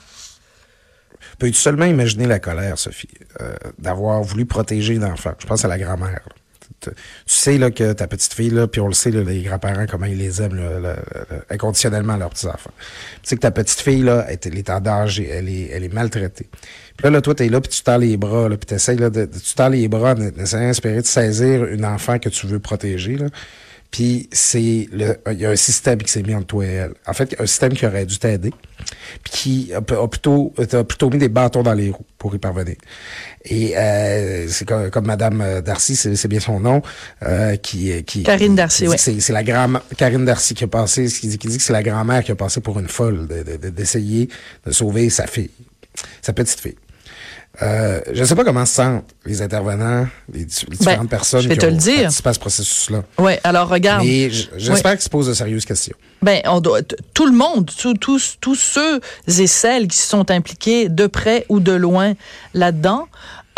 Peux-tu 1.41 1.55
seulement 1.55 1.87
imaginer 1.87 2.27
la 2.27 2.39
colère, 2.39 2.79
Sophie, 2.79 3.09
euh, 3.41 3.57
d'avoir 3.79 4.23
voulu 4.23 4.47
protéger 4.47 4.95
l'enfant? 4.95 5.33
Je 5.41 5.47
pense 5.47 5.65
à 5.65 5.69
la 5.69 5.77
grand-mère. 5.77 6.21
Tu 6.81 6.91
sais 7.27 7.59
là, 7.59 7.73
que 7.73 7.93
ta 7.95 8.07
petite 8.07 8.33
fille, 8.33 8.51
là, 8.51 8.69
puis 8.69 8.81
on 8.81 8.87
le 8.87 8.95
sait, 8.95 9.11
là, 9.11 9.25
les 9.25 9.43
grands-parents, 9.43 9.87
comment 9.91 10.07
ils 10.07 10.17
les 10.17 10.41
aiment 10.41 10.55
là, 10.55 10.79
là, 10.79 10.95
là, 10.95 10.97
inconditionnellement, 11.51 12.17
leurs 12.17 12.31
petits-enfants. 12.31 12.71
Tu 13.23 13.31
sais 13.31 13.35
que 13.35 13.41
ta 13.41 13.51
petite 13.51 13.81
fille, 13.81 14.03
là, 14.03 14.25
elle, 14.29 14.39
elle 14.45 14.59
est 14.59 14.71
en 14.71 14.81
danger, 14.81 15.29
elle 15.29 15.49
est, 15.49 15.71
elle 15.73 15.83
est 15.83 15.93
maltraitée. 15.93 16.47
Puis 16.97 17.05
là, 17.05 17.11
là 17.11 17.21
toi, 17.21 17.35
t'es 17.35 17.49
là, 17.49 17.61
puis 17.61 17.71
tu 17.71 17.83
tends 17.83 17.99
les 17.99 18.17
bras, 18.17 18.49
là, 18.49 18.57
puis 18.57 18.67
t'essayes, 18.67 18.99
là, 18.99 19.11
de, 19.11 19.25
de- 19.25 19.39
tu 19.39 19.55
tends 19.57 19.69
les 19.69 19.89
bras 19.89 20.13
en 20.13 20.41
essayant 20.41 20.69
d'espérer 20.69 21.01
de 21.01 21.07
saisir 21.07 21.65
une 21.65 21.85
enfant 21.85 22.21
que 22.21 22.29
tu 22.29 22.47
veux 22.47 22.61
protéger, 22.61 23.17
là. 23.17 23.27
Puis 23.91 24.29
c'est 24.33 24.87
le, 24.93 25.17
il 25.33 25.41
y 25.41 25.47
a 25.47 25.51
un 25.51 25.57
système 25.57 25.99
qui 26.03 26.13
s'est 26.13 26.23
mis 26.23 26.35
entre 26.35 26.47
toi 26.47 26.65
et 26.67 26.69
elle. 26.69 26.93
En 27.07 27.15
fait, 27.15 27.35
un 27.41 27.47
système 27.47 27.73
qui 27.73 27.87
aurait 27.87 28.05
dû 28.05 28.19
t'aider, 28.19 28.53
puis 29.25 29.33
qui 29.33 29.73
a, 29.73 29.79
a 29.79 30.09
plutôt 30.09 30.53
a 30.59 30.85
plutôt 30.85 31.09
mis 31.09 31.17
des 31.19 31.31
bâtons 31.31 31.63
dans 31.63 31.73
les 31.73 31.91
roues 31.91 32.05
pour 32.19 32.35
y 32.35 32.39
parvenir. 32.39 32.77
Et 33.47 33.77
euh, 33.79 34.47
c'est 34.49 34.67
comme, 34.69 34.91
comme 34.91 35.07
Madame 35.07 35.41
euh, 35.41 35.61
Darcy, 35.63 35.97
c'est 35.97 36.29
bien 36.29 36.41
son 36.41 36.61
nom, 36.61 36.83
euh, 37.23 37.57
qui 37.57 38.03
qui 38.05 38.25
Karine 38.25 38.55
Darcy, 38.55 38.85
qui 38.85 38.89
oui. 38.91 39.21
C'est 39.23 39.33
la 39.33 39.43
grand 39.43 39.81
Karine 39.97 40.25
Darcy 40.27 40.53
qui 40.55 40.65
a 40.65 40.69
passé, 40.69 41.07
qui 41.07 41.29
dit, 41.29 41.39
qui 41.39 41.49
dit 41.49 41.57
que 41.57 41.63
c'est 41.63 41.73
la 41.73 41.83
grand-mère 41.83 42.23
qui 42.23 42.31
a 42.33 42.37
passé 42.37 42.61
pour 42.61 42.79
une 42.79 42.89
folle 42.89 43.27
de- 43.27 43.43
de- 43.43 43.57
de- 43.57 43.71
d'essayer 43.71 44.29
de, 44.67 44.71
sauver 44.71 45.09
sa 45.09 45.27
fille, 45.27 45.51
sa 46.21 46.35
petite 46.35 46.61
fille. 46.61 46.77
Euh, 47.61 48.01
je 48.13 48.21
ne 48.21 48.25
sais 48.25 48.37
pas 48.37 48.45
comment 48.45 48.65
se 48.65 48.75
sentent 48.75 49.11
les 49.25 49.43
intervenants, 49.43 50.07
les, 50.33 50.45
di- 50.45 50.65
les 50.71 50.77
différentes 50.77 51.09
personnes 51.11 51.41
Ben, 51.41 51.45
je 51.45 51.49
vais 51.49 51.55
qui 51.57 51.61
te 51.61 51.67
ont 51.67 51.71
le 51.71 51.77
dire. 51.77 52.03
participé 52.03 52.29
à 52.29 52.33
ce 52.35 52.39
processus-là. 52.39 53.03
Oui, 53.19 53.33
alors 53.43 53.69
regarde. 53.69 54.05
Mais 54.05 54.31
j'espère 54.57 54.93
qu'ils 54.93 55.01
se 55.03 55.09
posent 55.09 55.27
de 55.27 55.35
sérieuses 55.35 55.65
questions. 55.65 55.97
Ben, 56.23 56.41
on 56.45 56.61
doit, 56.61 56.83
tout 57.15 57.27
le 57.27 57.33
monde, 57.37 57.69
tous, 58.01 58.37
tous, 58.41 58.55
ceux 58.55 59.01
et 59.27 59.47
celles 59.49 59.89
qui 59.89 59.97
se 59.97 60.07
sont 60.09 60.31
impliqués 60.31 60.89
de 60.89 61.07
près 61.09 61.47
ou 61.49 61.59
de 61.59 61.73
loin 61.73 62.15
là-dedans, 62.55 63.09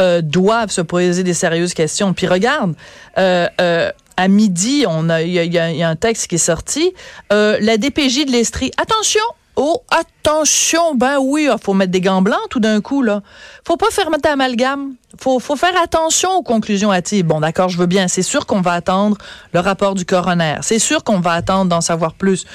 euh, 0.00 0.23
doivent 0.23 0.71
se 0.71 0.80
poser 0.80 1.23
des 1.23 1.35
sérieuses 1.35 1.75
questions. 1.75 2.14
Puis 2.14 2.26
regarde, 2.26 2.75
euh, 3.19 3.90
à 4.16 4.28
midi, 4.28 4.85
on 4.88 5.11
a, 5.11 5.21
il 5.23 5.30
y 5.33 5.59
a, 5.59 5.71
y 5.73 5.83
un 5.83 5.97
texte 5.97 6.26
qui 6.28 6.37
est 6.37 6.38
sorti. 6.38 6.92
Euh, 7.33 7.59
la 7.61 7.76
DPJ 7.76 8.25
de 8.25 8.33
l'Estrie, 8.33 8.71
attention. 8.78 9.21
Oh, 9.62 9.82
attention, 9.90 10.94
ben 10.94 11.18
oui, 11.20 11.46
il 11.52 11.58
faut 11.62 11.74
mettre 11.74 11.92
des 11.92 12.00
gants 12.00 12.22
blancs 12.22 12.40
tout 12.48 12.60
d'un 12.60 12.80
coup, 12.80 13.02
là. 13.02 13.20
Faut 13.66 13.76
pas 13.76 13.90
faire 13.90 14.08
mettre 14.08 14.22
d'amalgame. 14.22 14.94
Faut, 15.20 15.38
faut 15.38 15.54
faire 15.54 15.78
attention 15.82 16.30
aux 16.30 16.42
conclusions 16.42 16.90
hâtives. 16.90 17.26
Bon, 17.26 17.40
d'accord, 17.40 17.68
je 17.68 17.76
veux 17.76 17.84
bien. 17.84 18.08
C'est 18.08 18.22
sûr 18.22 18.46
qu'on 18.46 18.62
va 18.62 18.72
attendre 18.72 19.18
le 19.52 19.60
rapport 19.60 19.94
du 19.94 20.06
coroner. 20.06 20.54
C'est 20.62 20.78
sûr 20.78 21.04
qu'on 21.04 21.20
va 21.20 21.32
attendre 21.32 21.68
d'en 21.68 21.82
savoir 21.82 22.14
plus. 22.14 22.46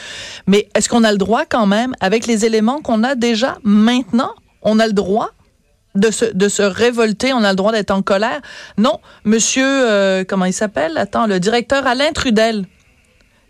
Mais 0.48 0.68
est-ce 0.74 0.90
qu'on 0.90 1.04
a 1.04 1.12
le 1.12 1.20
droit 1.20 1.44
quand 1.48 1.68
même, 1.68 1.94
avec 2.00 2.26
les 2.26 2.44
éléments 2.44 2.82
qu'on 2.82 3.04
a 3.04 3.14
déjà 3.14 3.60
maintenant, 3.62 4.32
on 4.64 4.80
a 4.80 4.88
le 4.88 4.94
droit 4.94 5.30
de 5.94 6.10
se, 6.10 6.26
de 6.26 6.50
se 6.50 6.64
révolter, 6.64 7.34
on 7.34 7.44
a 7.44 7.52
le 7.52 7.56
droit 7.56 7.72
d'être 7.72 7.92
en 7.92 8.02
colère? 8.02 8.42
Non, 8.80 9.00
monsieur, 9.26 9.64
euh, 9.64 10.24
comment 10.28 10.46
il 10.46 10.54
s'appelle? 10.54 10.98
Attends, 10.98 11.28
le 11.28 11.40
directeur 11.40 11.86
Alain 11.86 12.14
Trudel. 12.14 12.66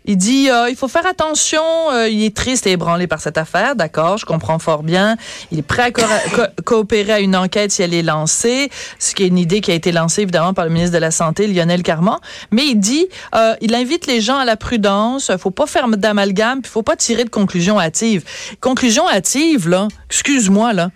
Il 0.08 0.16
dit, 0.16 0.48
euh, 0.50 0.70
il 0.70 0.76
faut 0.76 0.86
faire 0.86 1.04
attention, 1.06 1.62
euh, 1.90 2.08
il 2.08 2.22
est 2.24 2.34
triste 2.34 2.66
et 2.66 2.70
ébranlé 2.72 3.06
par 3.08 3.20
cette 3.20 3.38
affaire, 3.38 3.74
d'accord, 3.74 4.18
je 4.18 4.24
comprends 4.24 4.58
fort 4.60 4.84
bien. 4.84 5.16
Il 5.50 5.58
est 5.58 5.62
prêt 5.62 5.82
à 5.82 5.90
co- 5.90 6.02
co- 6.32 6.62
coopérer 6.64 7.12
à 7.14 7.20
une 7.20 7.34
enquête 7.34 7.72
si 7.72 7.82
elle 7.82 7.92
est 7.92 8.02
lancée, 8.04 8.70
ce 9.00 9.14
qui 9.16 9.24
est 9.24 9.26
une 9.26 9.38
idée 9.38 9.60
qui 9.60 9.72
a 9.72 9.74
été 9.74 9.90
lancée 9.90 10.22
évidemment 10.22 10.54
par 10.54 10.64
le 10.64 10.70
ministre 10.70 10.94
de 10.94 10.98
la 11.00 11.10
Santé, 11.10 11.48
Lionel 11.48 11.82
Carman. 11.82 12.18
Mais 12.52 12.66
il 12.66 12.76
dit, 12.76 13.06
euh, 13.34 13.54
il 13.60 13.74
invite 13.74 14.06
les 14.06 14.20
gens 14.20 14.38
à 14.38 14.44
la 14.44 14.56
prudence, 14.56 15.32
faut 15.38 15.50
pas 15.50 15.66
faire 15.66 15.88
d'amalgame, 15.88 16.62
puis 16.62 16.70
faut 16.70 16.82
pas 16.84 16.96
tirer 16.96 17.24
de 17.24 17.30
conclusions 17.30 17.80
hâtives. 17.80 18.24
Conclusion 18.60 19.08
hâtive, 19.08 19.68
là, 19.68 19.88
excuse-moi, 20.08 20.72
là. 20.72 20.90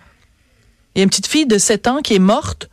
Il 0.95 0.99
y 0.99 1.03
a 1.03 1.05
une 1.05 1.11
petite 1.11 1.27
fille 1.27 1.47
de 1.47 1.59
7 1.59 1.87
ans 1.89 1.99
qui 2.03 2.15
est 2.15 2.19
morte, 2.21 2.69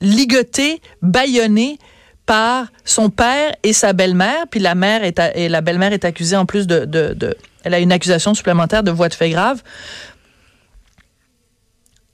ligotée, 0.00 0.80
bâillonnée 1.02 1.78
par 2.26 2.66
son 2.84 3.10
père 3.10 3.54
et 3.62 3.72
sa 3.72 3.92
belle-mère. 3.92 4.46
Puis 4.50 4.60
la 4.60 4.74
mère 4.74 5.04
est 5.04 5.20
et 5.34 5.48
la 5.48 5.60
belle-mère 5.60 5.92
est 5.92 6.04
accusée 6.04 6.36
en 6.36 6.46
plus 6.46 6.66
de, 6.66 6.84
de, 6.84 7.36
elle 7.64 7.74
a 7.74 7.78
une 7.78 7.92
accusation 7.92 8.34
supplémentaire 8.34 8.82
de 8.82 8.90
voie 8.90 9.08
de 9.08 9.14
fait 9.14 9.30
grave. 9.30 9.62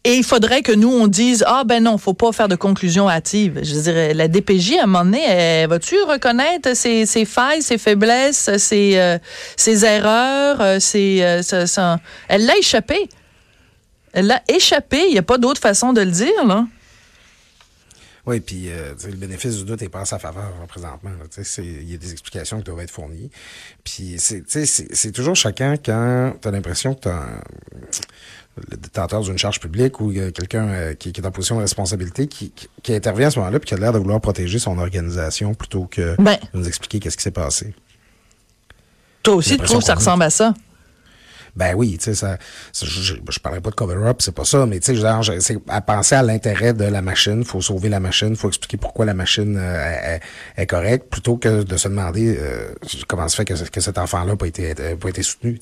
Et 0.02 0.14
il 0.14 0.25
faudrait 0.25 0.62
que 0.62 0.73
nous, 0.73 0.88
on 0.88 1.09
dise, 1.09 1.45
ah 1.47 1.62
ben 1.67 1.83
non, 1.83 1.99
faut 1.99 2.14
pas 2.14 2.33
faire 2.33 2.49
de 2.49 2.57
conclusion 2.57 3.11
hâtive. 3.11 3.61
Je 3.62 3.81
dirais, 3.81 4.14
la 4.14 4.29
DPJ, 4.29 4.79
à 4.79 4.85
un 4.85 4.87
moment 4.87 5.05
donné, 5.05 5.67
va-tu 5.67 5.95
reconnaître 6.05 6.75
ses, 6.75 7.05
ses 7.05 7.26
failles, 7.26 7.61
ses 7.61 7.76
faiblesses, 7.76 8.57
ses, 8.57 8.99
euh, 8.99 9.19
ses 9.59 9.85
erreurs, 9.85 10.62
euh, 10.62 10.79
ses, 10.81 11.19
euh, 11.23 11.97
Elle 12.29 12.47
l'a 12.47 12.57
échappé. 12.57 13.11
Elle 14.14 14.29
l'a 14.29 14.43
échappé. 14.49 15.02
Il 15.09 15.12
n'y 15.12 15.19
a 15.19 15.23
pas 15.23 15.37
d'autre 15.37 15.61
façon 15.61 15.93
de 15.93 16.00
le 16.00 16.11
dire, 16.11 16.47
là. 16.47 16.64
Oui, 18.27 18.41
puis 18.41 18.67
euh, 18.69 18.95
le 19.07 19.17
bénéfice 19.17 19.57
du 19.57 19.65
doute 19.65 19.81
est 19.83 19.89
pas 19.89 20.00
à 20.00 20.05
sa 20.05 20.19
faveur 20.19 20.45
hein, 20.62 20.67
présentement. 20.69 21.11
Il 21.59 21.91
y 21.91 21.95
a 21.95 21.97
des 21.97 22.12
explications 22.12 22.59
qui 22.59 22.65
doivent 22.65 22.81
être 22.81 22.91
fournies. 22.91 23.31
Puis 23.85 24.17
c'est 24.19 24.41
tu 24.43 24.50
sais, 24.50 24.67
c'est- 24.67 24.95
c'est 24.95 25.12
toujours 25.12 25.35
chacun 25.37 25.77
quand 25.77 26.35
tu 26.41 26.49
as 26.49 26.50
l'impression 26.50 26.95
que 26.95 27.00
tu 27.00 27.09
as 27.09 27.41
le 28.71 28.77
détenteur 28.77 29.23
d'une 29.23 29.39
charge 29.39 29.59
publique 29.59 30.00
ou 30.00 30.11
euh, 30.12 30.31
quelqu'un 30.33 30.69
euh, 30.69 30.95
qui, 30.95 31.12
qui 31.12 31.21
est 31.21 31.27
en 31.27 31.31
position 31.31 31.57
de 31.57 31.62
responsabilité 31.62 32.27
qui, 32.27 32.50
qui, 32.50 32.69
qui 32.83 32.95
intervient 32.95 33.29
à 33.29 33.31
ce 33.31 33.39
moment-là 33.39 33.59
puis 33.59 33.69
qui 33.69 33.75
a 33.75 33.79
l'air 33.79 33.93
de 33.93 33.99
vouloir 33.99 34.21
protéger 34.21 34.59
son 34.59 34.77
organisation 34.79 35.55
plutôt 35.55 35.85
que 35.87 36.15
Ben. 36.21 36.37
de 36.53 36.59
nous 36.59 36.69
expliquer 36.69 37.00
qu'est-ce 37.00 37.17
qui 37.17 37.23
s'est 37.23 37.31
passé. 37.31 37.75
Toi 39.23 39.35
aussi, 39.37 39.57
tu 39.57 39.65
trouves 39.65 39.79
que 39.79 39.85
ça 39.85 39.95
ressemble 39.95 40.23
à 40.25 40.31
ça? 40.31 40.55
Ben 41.57 41.75
oui, 41.75 41.97
tu 41.99 42.04
sais, 42.04 42.14
ça, 42.14 42.38
je, 42.73 43.14
je 43.28 43.38
parlerai 43.40 43.61
pas 43.61 43.71
de 43.71 43.75
cover-up, 43.75 44.19
c'est 44.21 44.35
pas 44.35 44.45
ça, 44.45 44.66
mais 44.66 44.80
tu 44.80 44.97
sais, 44.97 45.40
c'est 45.40 45.59
à 45.69 45.80
penser 45.80 46.14
à 46.14 46.23
l'intérêt 46.23 46.73
de 46.73 46.85
la 46.85 47.02
machine, 47.02 47.45
faut 47.45 47.61
sauver 47.61 47.88
la 47.88 48.00
machine, 48.00 48.37
faut 48.37 48.49
expliquer 48.49 48.76
pourquoi 48.76 49.04
la 49.04 49.14
machine 49.14 49.57
euh, 49.59 50.19
est, 50.57 50.66
correcte, 50.66 51.11
plutôt 51.11 51.37
que 51.37 51.62
de 51.62 51.76
se 51.76 51.88
demander 51.88 52.37
euh, 52.38 52.73
comment 53.09 53.28
se 53.28 53.37
fait 53.37 53.45
que, 53.45 53.54
que 53.69 53.80
cet 53.80 53.99
enfant-là 53.99 54.26
n'a 54.26 54.37
pas 54.37 54.47
été, 54.47 54.75
pas 54.75 55.09
été 55.09 55.23
soutenu. 55.23 55.59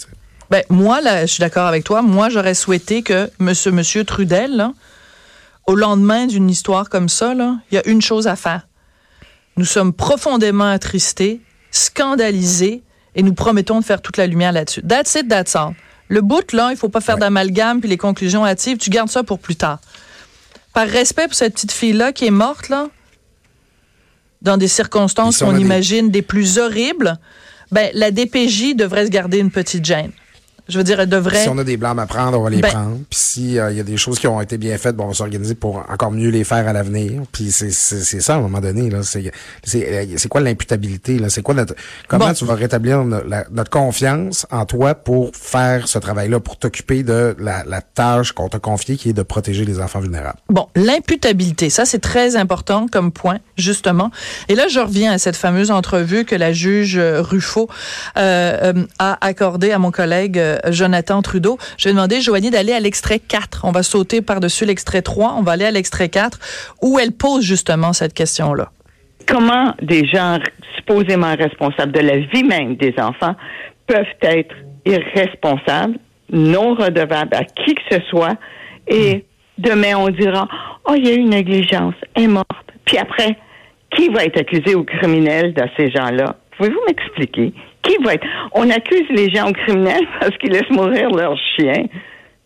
Ben, 0.51 0.63
moi, 0.71 1.01
là, 1.01 1.27
je 1.27 1.33
suis 1.33 1.41
d'accord 1.41 1.67
avec 1.67 1.85
toi. 1.85 2.01
Moi, 2.01 2.31
j'aurais 2.31 2.55
souhaité 2.55 3.03
que 3.03 3.31
monsieur, 3.39 3.71
monsieur 3.71 4.05
Trudel, 4.05 4.71
au 5.67 5.75
lendemain 5.75 6.27
d'une 6.27 6.49
histoire 6.49 6.89
comme 6.89 7.11
ça, 7.11 7.35
il 7.35 7.75
y 7.75 7.79
a 7.79 7.87
une 7.87 8.01
chose 8.01 8.27
à 8.27 8.37
faire. 8.37 8.67
Nous 9.59 9.67
sommes 9.67 9.93
profondément 9.93 10.71
attristés, 10.71 11.43
scandalisés, 11.71 12.83
et 13.15 13.23
nous 13.23 13.35
promettons 13.35 13.81
de 13.81 13.85
faire 13.85 14.01
toute 14.03 14.17
la 14.17 14.27
lumière 14.27 14.53
là-dessus. 14.53 14.83
That's 14.83 15.15
it, 15.15 15.29
that's 15.29 15.55
all. 15.57 15.75
Le 16.09 16.21
bout, 16.23 16.53
là, 16.53 16.71
il 16.71 16.77
faut 16.77 16.89
pas 16.89 17.01
faire 17.01 17.17
Ouais. 17.17 17.21
d'amalgame 17.23 17.81
puis 17.81 17.89
les 17.89 17.97
conclusions 17.97 18.45
hâtives, 18.47 18.79
tu 18.79 18.91
gardes 18.91 19.11
ça 19.11 19.23
pour 19.23 19.39
plus 19.39 19.57
tard. 19.57 19.79
Par 20.73 20.87
respect 20.89 21.25
pour 21.27 21.35
cette 21.35 21.55
petite 21.55 21.73
fille-là 21.73 22.13
qui 22.13 22.27
est 22.27 22.31
morte, 22.31 22.69
là, 22.69 22.89
dans 24.43 24.57
des 24.57 24.69
circonstances 24.69 25.39
qu'on 25.41 25.57
imagine 25.57 26.11
des 26.11 26.23
plus 26.23 26.59
horribles, 26.59 27.19
ben, 27.73 27.91
la 27.93 28.11
DPJ 28.11 28.75
devrait 28.75 29.07
se 29.07 29.11
garder 29.11 29.39
une 29.39 29.51
petite 29.51 29.85
gêne. 29.85 30.13
Je 30.69 30.77
veux 30.79 30.85
dire, 30.85 31.01
elle 31.01 31.09
devrait. 31.09 31.43
Si 31.43 31.49
on 31.49 31.57
a 31.59 31.65
des 31.65 31.77
blâmes 31.77 31.99
à 31.99 32.07
prendre, 32.07 32.39
on 32.39 32.43
va 32.43 32.51
les 32.51 32.61
Ben- 32.61 32.69
prendre. 32.71 32.97
Puis 33.11 33.19
s'il 33.19 33.51
y 33.53 33.59
a 33.61 33.71
des 33.83 33.97
choses 33.97 34.19
qui 34.19 34.27
ont 34.27 34.41
été 34.41 34.59
bien 34.59 34.77
faites, 34.79 34.95
bon, 34.97 35.05
on 35.05 35.09
va 35.09 35.15
s'organiser 35.15 35.55
pour 35.55 35.85
encore 35.89 36.11
mieux 36.11 36.29
les 36.31 36.45
faire 36.45 36.69
à 36.69 36.73
l'avenir. 36.73 37.23
Puis 37.33 37.51
c'est 37.51 37.71
c'est- 37.71 38.01
c'est 38.01 38.21
ça 38.21 38.35
à 38.35 38.37
un 38.39 38.41
moment 38.43 38.61
donné. 38.61 38.91
là. 38.91 39.03
C'est 39.03 39.33
c'est 39.65 40.09
c'est 40.17 40.29
quoi 40.29 40.41
l'imputabilité 40.41 41.19
là? 41.19 41.29
C'est 41.31 41.43
quoi 41.43 41.55
notre 41.55 41.75
comment 42.07 42.29
Bon. 42.29 42.33
tu 42.35 42.45
vas 42.45 42.55
rétablir 42.55 43.05
no- 43.05 43.23
la- 43.27 43.47
notre 43.51 43.71
confiance 43.71 44.47
en 44.51 44.67
toi 44.67 44.95
pour 44.95 45.31
faire 45.35 45.89
ce 45.89 45.99
travail-là, 45.99 46.41
pour 46.41 46.57
t'occuper 46.59 47.03
de 47.03 47.35
la, 47.39 47.65
la 47.65 47.81
tâche 47.81 48.33
qu'on 48.33 48.49
t'a 48.49 48.59
confiée, 48.59 48.97
qui 48.97 49.11
est 49.11 49.13
de 49.15 49.23
protéger 49.23 49.65
les 49.65 49.81
enfants 49.81 50.01
vulnérables? 50.01 50.39
Bon, 50.51 50.69
l'imputabilité, 50.77 51.71
ça 51.71 51.85
c'est 51.85 51.99
très 52.01 52.37
important 52.37 52.87
comme 52.91 53.13
point, 53.13 53.39
justement. 53.57 54.11
Et 54.49 54.55
là, 54.55 54.69
je 54.69 54.81
reviens 54.81 55.13
à 55.13 55.19
cette 55.19 55.37
fameuse 55.37 55.71
entrevue 55.71 56.25
que 56.25 56.35
la 56.35 56.53
juge 56.53 56.97
euh, 56.99 57.23
Ruffo 57.23 57.69
euh, 58.17 58.73
euh, 58.75 58.87
a 58.99 59.17
accordée 59.27 59.73
à 59.73 59.79
mon 59.79 59.91
collègue 59.91 60.39
euh, 60.39 60.58
Jonathan 60.71 61.23
Trudeau. 61.23 61.59
Je 61.77 61.89
vais 61.89 61.95
demander, 61.95 62.21
Joanie, 62.21 62.51
d'aller 62.51 62.73
à 62.73 62.81
l'extrait 62.81 63.19
4. 63.19 63.63
On 63.65 63.73
va 63.73 63.83
sauter 63.83 64.23
par-dessus 64.23 64.65
l'extrait 64.65 65.03
3, 65.03 65.35
on 65.39 65.43
va 65.43 65.53
aller 65.53 65.65
à 65.65 65.71
l'extrait 65.71 66.09
4, 66.09 66.39
où 66.83 66.99
elle 66.99 67.13
pose 67.13 67.45
justement 67.45 67.93
cette 67.93 68.15
question-là? 68.15 68.71
comment 69.29 69.75
des 69.83 70.07
gens 70.07 70.39
supposément 70.77 71.35
responsables 71.37 71.93
de 71.93 72.01
la 72.01 72.17
vie 72.19 72.45
même 72.45 72.77
des 72.77 72.95
enfants 72.99 73.35
peuvent 73.87 74.07
être 74.23 74.55
irresponsables, 74.85 75.99
non 76.31 76.75
redevables 76.75 77.35
à 77.35 77.45
qui 77.45 77.75
que 77.75 77.83
ce 77.91 78.01
soit, 78.09 78.37
et 78.87 79.25
demain 79.59 79.97
on 79.97 80.09
dira, 80.09 80.49
oh, 80.89 80.95
il 80.97 81.07
y 81.07 81.11
a 81.11 81.15
eu 81.15 81.19
une 81.19 81.31
négligence, 81.31 81.95
elle 82.15 82.25
est 82.25 82.29
morte. 82.29 82.47
Puis 82.85 82.99
après, 82.99 83.37
qui 83.95 84.09
va 84.09 84.25
être 84.25 84.41
accusé 84.41 84.75
au 84.75 84.85
criminel 84.85 85.53
de 85.53 85.63
ces 85.77 85.91
gens-là? 85.91 86.37
Pouvez-vous 86.57 86.81
m'expliquer? 86.87 87.53
Qui 87.83 87.97
va 88.05 88.15
être... 88.15 88.27
On 88.53 88.69
accuse 88.71 89.09
les 89.11 89.31
gens 89.31 89.49
au 89.49 89.53
criminel 89.53 90.03
parce 90.21 90.37
qu'ils 90.39 90.51
laissent 90.53 90.71
mourir 90.71 91.11
leurs 91.11 91.37
chiens. 91.57 91.85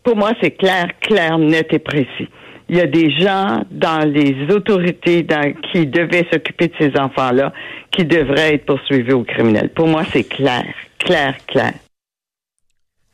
Pour 0.03 0.15
moi, 0.15 0.33
c'est 0.41 0.51
clair, 0.51 0.87
clair, 1.01 1.37
net 1.37 1.67
et 1.71 1.79
précis. 1.79 2.29
Il 2.69 2.77
y 2.77 2.81
a 2.81 2.87
des 2.87 3.11
gens 3.19 3.63
dans 3.71 4.07
les 4.09 4.35
autorités 4.53 5.21
dans- 5.23 5.53
qui 5.71 5.85
devaient 5.85 6.25
s'occuper 6.31 6.69
de 6.69 6.73
ces 6.79 6.99
enfants-là 6.99 7.53
qui 7.91 8.05
devraient 8.05 8.55
être 8.55 8.65
poursuivis 8.65 9.13
au 9.13 9.23
criminel. 9.23 9.69
Pour 9.69 9.87
moi, 9.87 10.03
c'est 10.11 10.23
clair, 10.23 10.63
clair, 10.99 11.35
clair. 11.47 11.73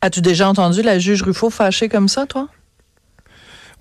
As-tu 0.01 0.21
déjà 0.21 0.47
entendu 0.47 0.81
la 0.81 0.97
juge 0.99 1.23
Ruffo 1.23 1.49
fâchée 1.49 1.89
comme 1.89 2.07
ça, 2.07 2.25
toi? 2.25 2.47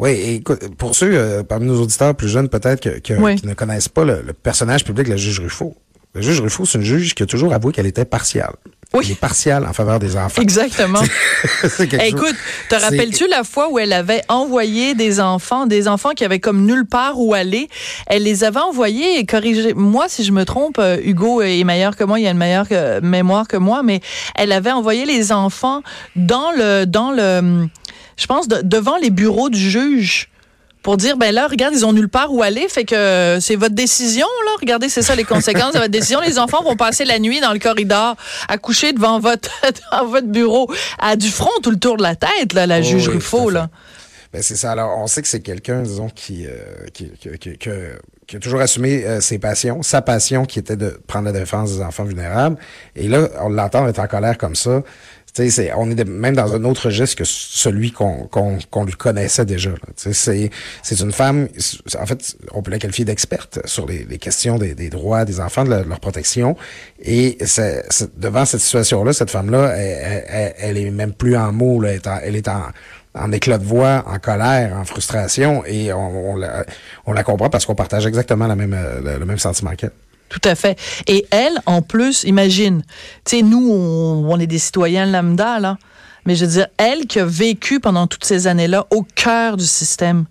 Oui, 0.01 0.11
et 0.11 0.35
écoute, 0.37 0.61
pour 0.77 0.95
ceux 0.95 1.11
euh, 1.17 1.43
parmi 1.43 1.67
nos 1.67 1.81
auditeurs 1.83 2.15
plus 2.15 2.29
jeunes 2.29 2.49
peut-être 2.49 2.81
que, 2.81 2.99
que- 3.01 3.21
Oui. 3.21 3.37
qui 3.37 3.47
ne 3.47 3.55
connaissent 3.55 3.89
pas 3.89 4.05
le, 4.05 4.23
le 4.25 4.33
personnage 4.33 4.85
public 4.85 5.07
de 5.07 5.11
la 5.13 5.17
juge 5.17 5.41
Ruffo. 5.41 5.77
La 6.15 6.21
juge 6.23 6.41
Ruffo, 6.41 6.65
c'est 6.67 6.79
une 6.79 6.85
juge 6.85 7.15
qui 7.15 7.23
a 7.23 7.27
toujours 7.27 7.53
avoué 7.53 7.73
qu'elle 7.73 7.87
était 7.87 8.05
partiale. 8.05 8.55
Oui. 8.95 9.05
Elle 9.05 9.13
est 9.13 9.21
partiale 9.21 9.67
en 9.67 9.75
faveur 9.75 9.99
des 9.99 10.17
enfants. 10.17 10.41
Exactement. 10.41 11.03
Écoute, 12.07 12.35
te 12.71 12.75
rappelles-tu 12.75 13.29
la 13.29 13.45
fois 13.45 13.71
où 13.71 13.79
elle 13.79 13.93
avait 13.93 14.23
envoyé 14.31 14.95
des 14.95 15.21
enfants, 15.21 15.67
des 15.67 15.87
enfants 15.89 16.11
qui 16.17 16.25
avaient 16.25 16.41
comme 16.41 16.65
nulle 16.65 16.87
part 16.87 17.21
où 17.21 17.35
aller? 17.35 17.69
Elle 18.07 18.23
les 18.23 18.45
avait 18.45 18.61
envoyés, 18.61 19.19
et 19.19 19.27
corrigez-moi 19.27 20.07
si 20.09 20.25
je 20.25 20.33
me 20.33 20.45
trompe, 20.45 20.79
euh, 20.79 20.97
Hugo 21.05 21.43
est 21.43 21.63
meilleur 21.65 21.97
que 21.97 22.05
moi, 22.05 22.19
il 22.19 22.27
a 22.27 22.31
une 22.31 22.39
meilleure 22.39 22.67
que- 22.67 23.01
mémoire 23.01 23.47
que 23.47 23.59
moi, 23.59 23.83
mais 23.83 24.01
elle 24.35 24.53
avait 24.53 24.73
envoyé 24.73 25.05
les 25.05 25.33
enfants 25.33 25.83
dans 26.17 26.51
le, 26.57 26.87
dans 26.87 27.11
le, 27.13 27.67
je 28.17 28.27
pense, 28.27 28.49
de- 28.49 28.63
devant 28.65 28.97
les 28.97 29.11
bureaux 29.11 29.51
du 29.51 29.71
juge. 29.71 30.31
Pour 30.83 30.97
dire, 30.97 31.17
ben 31.17 31.35
là, 31.35 31.49
regarde, 31.49 31.75
ils 31.75 31.85
ont 31.85 31.93
nulle 31.93 32.09
part 32.09 32.33
où 32.33 32.43
aller, 32.43 32.67
fait 32.69 32.85
que 32.85 32.95
euh, 32.95 33.41
c'est 33.41 33.57
votre 33.57 33.75
décision, 33.75 34.27
là. 34.47 34.53
Regardez, 34.61 34.89
c'est 34.89 35.03
ça 35.03 35.15
les 35.17 35.25
conséquences 35.25 35.73
de 35.75 35.79
votre 35.79 35.91
décision. 35.91 36.21
Les 36.21 36.39
enfants 36.39 36.63
vont 36.63 36.77
passer 36.77 37.05
la 37.05 37.19
nuit 37.19 37.41
dans 37.41 37.53
le 37.53 37.59
corridor, 37.59 38.17
à 38.49 38.59
coucher 38.59 38.93
devant 38.93 39.19
votre, 39.19 39.51
devant 39.93 40.07
votre 40.07 40.29
bureau, 40.29 40.73
à 40.99 41.17
du 41.17 41.29
front 41.31 41.51
tout 41.63 41.71
le 41.73 41.79
tour 41.79 41.97
de 41.97 42.03
la 42.03 42.15
tête, 42.17 42.53
là, 42.55 42.67
la 42.67 42.79
Oh 42.79 42.83
juge 42.83 43.09
oui, 43.09 43.19
là. 43.53 43.69
Ben 44.33 44.43
c'est 44.43 44.57
ça. 44.57 44.73
Alors, 44.73 44.99
on 44.99 45.07
sait 45.07 45.23
que 45.23 45.29
c'est 45.29 45.41
quelqu'un, 45.41 45.81
disons, 45.83 46.11
qui, 46.11 46.47
euh, 46.47 46.51
qui, 46.93 47.11
qui, 47.13 47.31
qui- 47.39 47.57
qui- 47.59 47.71
qui 48.27 48.37
a 48.37 48.41
toujours 48.41 48.61
assumé 48.61 49.07
euh, 49.07 49.23
ses 49.23 49.39
passions. 49.39 49.83
Sa 49.83 50.03
passion 50.03 50.45
qui 50.45 50.59
était 50.59 50.77
de 50.77 51.01
prendre 51.07 51.25
la 51.25 51.33
défense 51.33 51.73
des 51.77 51.83
enfants 51.83 52.05
vulnérables. 52.05 52.59
Et 52.95 53.09
là, 53.09 53.27
on 53.41 53.49
l'entend 53.49 53.89
être 53.89 54.01
en 54.01 54.07
colère 54.07 54.37
comme 54.37 54.55
ça. 54.55 54.83
C'est, 55.47 55.73
on 55.77 55.91
est 55.91 56.05
même 56.05 56.35
dans 56.35 56.53
un 56.55 56.65
autre 56.65 56.87
registre 56.87 57.17
que 57.17 57.25
celui 57.25 57.93
qu'on, 57.93 58.25
qu'on, 58.27 58.59
qu'on 58.71 58.85
lui 58.85 58.95
connaissait 58.95 59.45
déjà. 59.45 59.71
c'est, 59.97 60.51
c'est 60.83 61.01
une 61.01 61.13
femme, 61.13 61.49
en 61.99 62.07
fait, 62.07 62.37
on 62.53 62.63
peut 62.63 62.71
la 62.73 62.79
qualifier 62.79 63.05
d'experte 63.05 63.61
sur 63.67 63.87
les, 63.87 64.05
les 64.05 64.19
questions 64.19 64.59
des, 64.59 64.75
des 64.75 64.91
droits 64.91 65.25
des 65.25 65.41
enfants, 65.41 65.65
de, 65.65 65.71
leur 65.71 66.01
protection. 66.01 66.57
Et 67.01 67.39
c'est, 67.45 67.85
c'est- 67.91 68.19
devant 68.19 68.45
cette 68.45 68.61
situation-là, 68.61 69.13
cette 69.13 69.31
femme-là, 69.31 69.77
elle, 69.77 70.25
elle, 70.29 70.55
elle 70.59 70.79
est 70.79 70.91
même 70.91 71.13
plus 71.13 71.37
en 71.37 71.53
mots, 71.53 71.83
elle 71.85 71.95
est 71.97 72.07
en, 72.07 72.19
elle 72.23 72.37
est 72.37 72.49
en, 72.49 73.33
éclat 73.33 73.59
de 73.59 73.65
voix, 73.65 74.05
en 74.07 74.19
colère, 74.19 74.77
en 74.77 74.85
frustration, 74.85 75.65
et 75.67 75.93
on, 75.93 76.33
on, 76.33 76.37
la, 76.37 76.65
on 77.07 77.13
la 77.13 77.23
comprend 77.25 77.51
parce 77.51 77.67
qu'on 77.67 77.75
partage 77.75 78.07
exactement 78.07 78.47
la 78.47 78.57
même, 78.57 78.75
euh, 78.75 79.19
le 79.19 79.25
même 79.27 79.39
sentiment 79.39 79.73
qu'elle. 79.77 79.93
Tout 80.29 80.41
à 80.45 80.55
fait. 80.55 80.79
Et 81.07 81.27
elle, 81.31 81.61
en 81.67 81.83
plus, 81.83 82.25
imagine, 82.25 82.83
tu 83.25 83.37
sais, 83.37 83.43
nous, 83.43 83.71
on, 83.71 84.39
est 84.39 84.47
des 84.47 84.59
citoyens 84.59 85.07
lambda, 85.07 85.59
là. 85.59 85.79
Mais 86.27 86.35
je 86.35 86.45
veux 86.45 86.53
dire, 86.53 86.67
elle 86.77 87.07
qui 87.07 87.21
a 87.21 87.25
vécu 87.25 87.81
pendant 87.81 88.07
toutes 88.07 88.25
ces 88.25 88.47
années-là 88.47 88.87
au 88.91 89.03
cœur 89.03 89.57
du 89.57 89.65
système, 89.65 90.27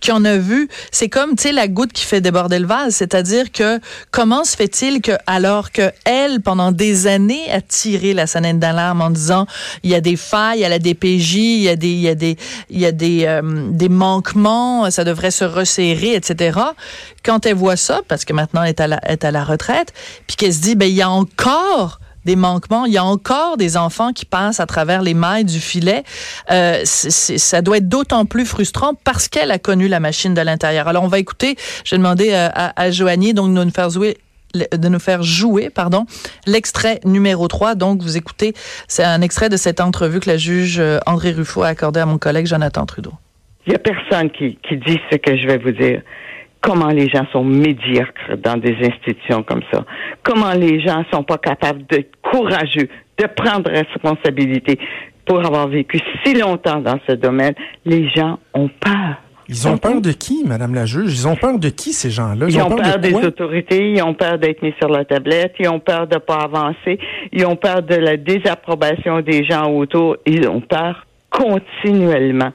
qui 0.00 0.12
en 0.12 0.24
a 0.24 0.36
vu, 0.36 0.68
c'est 0.90 1.08
comme, 1.08 1.36
tu 1.36 1.44
sais, 1.44 1.52
la 1.52 1.68
goutte 1.68 1.92
qui 1.92 2.04
fait 2.04 2.20
déborder 2.20 2.58
le 2.58 2.66
vase. 2.66 2.94
C'est-à-dire 2.94 3.52
que 3.52 3.80
comment 4.10 4.44
se 4.44 4.56
fait-il 4.56 5.00
que, 5.00 5.12
alors 5.26 5.72
que 5.72 5.92
elle, 6.04 6.40
pendant 6.40 6.72
des 6.72 7.06
années, 7.06 7.50
a 7.50 7.60
tiré 7.60 8.14
la 8.14 8.26
sonnette 8.26 8.58
d'alarme 8.58 9.00
en 9.00 9.10
disant, 9.10 9.46
il 9.82 9.90
y 9.90 9.94
a 9.94 10.00
des 10.00 10.16
failles 10.16 10.64
à 10.64 10.68
la 10.68 10.78
DPJ, 10.78 11.34
il 11.34 11.62
y 11.62 11.68
a 11.68 11.76
des, 11.76 11.88
il 11.88 12.00
y 12.00 12.08
a 12.08 12.14
des, 12.14 12.36
il 12.70 12.80
y 12.80 12.86
a 12.86 12.92
des, 12.92 13.24
euh, 13.26 13.70
des 13.70 13.88
manquements, 13.88 14.90
ça 14.90 15.04
devrait 15.04 15.30
se 15.30 15.44
resserrer, 15.44 16.14
etc. 16.14 16.58
Quand 17.24 17.46
elle 17.46 17.54
voit 17.54 17.76
ça, 17.76 18.00
parce 18.08 18.24
que 18.24 18.32
maintenant 18.32 18.62
elle 18.62 18.70
est 18.70 18.80
à 18.80 18.86
la, 18.86 19.00
est 19.10 19.24
à 19.24 19.30
la 19.30 19.44
retraite, 19.44 19.92
puis 20.26 20.36
qu'elle 20.36 20.54
se 20.54 20.60
dit, 20.60 20.74
ben, 20.74 20.86
il 20.86 20.94
y 20.94 21.02
a 21.02 21.10
encore 21.10 22.00
des 22.24 22.36
manquements. 22.36 22.84
Il 22.84 22.92
y 22.92 22.98
a 22.98 23.04
encore 23.04 23.56
des 23.56 23.76
enfants 23.76 24.12
qui 24.12 24.24
passent 24.24 24.60
à 24.60 24.66
travers 24.66 25.02
les 25.02 25.14
mailles 25.14 25.44
du 25.44 25.60
filet. 25.60 26.02
Euh, 26.50 26.80
ça 26.84 27.62
doit 27.62 27.78
être 27.78 27.88
d'autant 27.88 28.24
plus 28.26 28.46
frustrant 28.46 28.94
parce 29.04 29.28
qu'elle 29.28 29.50
a 29.50 29.58
connu 29.58 29.88
la 29.88 30.00
machine 30.00 30.34
de 30.34 30.40
l'intérieur. 30.40 30.88
Alors, 30.88 31.04
on 31.04 31.08
va 31.08 31.18
écouter, 31.18 31.56
j'ai 31.84 31.96
demandé 31.96 32.30
euh, 32.32 32.48
à, 32.52 32.80
à 32.80 32.90
Joanie 32.90 33.34
donc, 33.34 33.54
de 33.54 33.64
nous 33.64 33.70
faire 33.70 33.90
jouer 33.90 34.18
de 34.54 34.88
nous 34.88 34.98
faire 35.00 35.22
jouer, 35.22 35.70
pardon, 35.70 36.06
l'extrait 36.46 37.00
numéro 37.04 37.48
3. 37.48 37.74
Donc, 37.74 38.02
vous 38.02 38.16
écoutez, 38.16 38.54
c'est 38.86 39.04
un 39.04 39.20
extrait 39.20 39.48
de 39.48 39.56
cette 39.56 39.80
entrevue 39.80 40.20
que 40.20 40.30
la 40.30 40.36
juge 40.36 40.78
euh, 40.78 40.98
André 41.06 41.32
Ruffo 41.32 41.62
a 41.62 41.68
accordée 41.68 42.00
à 42.00 42.06
mon 42.06 42.18
collègue 42.18 42.46
Jonathan 42.46 42.86
Trudeau. 42.86 43.12
Il 43.66 43.70
n'y 43.70 43.76
a 43.76 43.78
personne 43.78 44.30
qui, 44.30 44.58
qui 44.68 44.76
dit 44.76 45.00
ce 45.10 45.16
que 45.16 45.36
je 45.36 45.46
vais 45.46 45.58
vous 45.58 45.72
dire. 45.72 46.02
Comment 46.64 46.88
les 46.88 47.10
gens 47.10 47.26
sont 47.30 47.44
médiocres 47.44 48.38
dans 48.42 48.56
des 48.56 48.74
institutions 48.80 49.42
comme 49.42 49.60
ça? 49.70 49.84
Comment 50.22 50.54
les 50.54 50.80
gens 50.80 51.04
sont 51.12 51.22
pas 51.22 51.36
capables 51.36 51.84
d'être 51.90 52.12
courageux, 52.22 52.88
de 53.18 53.26
prendre 53.26 53.70
responsabilité. 53.70 54.78
Pour 55.26 55.44
avoir 55.44 55.68
vécu 55.68 55.98
si 56.22 56.34
longtemps 56.34 56.80
dans 56.80 56.98
ce 57.06 57.14
domaine, 57.14 57.54
les 57.84 58.08
gens 58.10 58.38
ont 58.54 58.70
peur. 58.80 59.16
Ils 59.48 59.68
ont 59.68 59.76
peur 59.76 60.00
de 60.00 60.12
qui, 60.12 60.42
Madame 60.46 60.74
la 60.74 60.86
juge? 60.86 61.12
Ils 61.12 61.28
ont 61.28 61.36
peur 61.36 61.58
de 61.58 61.68
qui, 61.68 61.92
ces 61.92 62.10
gens-là? 62.10 62.46
Ils 62.48 62.62
ont 62.62 62.70
peur 62.70 62.96
de 62.98 63.08
des 63.08 63.14
autorités, 63.14 63.92
ils 63.92 64.02
ont 64.02 64.14
peur 64.14 64.38
d'être 64.38 64.62
mis 64.62 64.74
sur 64.78 64.88
la 64.88 65.04
tablette, 65.04 65.54
ils 65.58 65.68
ont 65.68 65.80
peur 65.80 66.06
de 66.06 66.16
pas 66.16 66.38
avancer, 66.44 66.98
ils 67.30 67.44
ont 67.44 67.56
peur 67.56 67.82
de 67.82 67.94
la 67.94 68.16
désapprobation 68.16 69.20
des 69.20 69.44
gens 69.44 69.70
autour, 69.70 70.16
ils 70.24 70.48
ont 70.48 70.62
peur 70.62 71.06
continuellement. 71.30 72.52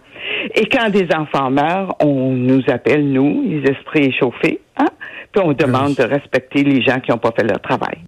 Et 0.55 0.67
quand 0.67 0.89
des 0.89 1.07
enfants 1.15 1.51
meurent, 1.51 1.95
on 1.99 2.31
nous 2.31 2.63
appelle, 2.67 3.11
nous, 3.11 3.43
les 3.43 3.63
esprits 3.69 4.05
échauffés, 4.05 4.61
hein? 4.77 4.87
puis 5.31 5.41
on 5.43 5.53
demande 5.53 5.95
de 5.95 6.03
respecter 6.03 6.63
les 6.63 6.81
gens 6.81 6.99
qui 6.99 7.11
n'ont 7.11 7.17
pas 7.17 7.31
fait 7.31 7.43
leur 7.43 7.61
travail. 7.61 7.99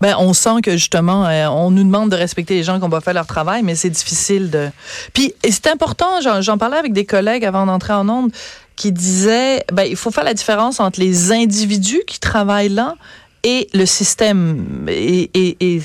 Ben, 0.00 0.14
on 0.18 0.32
sent 0.32 0.62
que 0.62 0.72
justement, 0.72 1.26
euh, 1.26 1.46
on 1.48 1.70
nous 1.70 1.84
demande 1.84 2.10
de 2.10 2.16
respecter 2.16 2.54
les 2.54 2.62
gens 2.62 2.78
qui 2.78 2.84
ont 2.84 2.90
pas 2.90 3.02
fait 3.02 3.12
leur 3.12 3.26
travail, 3.26 3.62
mais 3.62 3.74
c'est 3.74 3.90
difficile 3.90 4.50
de. 4.50 4.68
Puis 5.12 5.34
et 5.42 5.50
c'est 5.50 5.66
important. 5.66 6.22
J'en, 6.22 6.40
j'en 6.40 6.56
parlais 6.56 6.78
avec 6.78 6.94
des 6.94 7.04
collègues 7.04 7.44
avant 7.44 7.66
d'entrer 7.66 7.92
en 7.92 8.08
onde 8.08 8.32
qui 8.76 8.92
disaient, 8.92 9.62
ben 9.70 9.82
il 9.82 9.96
faut 9.96 10.10
faire 10.10 10.24
la 10.24 10.32
différence 10.32 10.80
entre 10.80 11.00
les 11.00 11.32
individus 11.32 12.00
qui 12.06 12.18
travaillent 12.18 12.70
là 12.70 12.94
et 13.42 13.68
le 13.74 13.84
système. 13.84 14.86
Et, 14.88 15.30
et, 15.34 15.56
et 15.60 15.82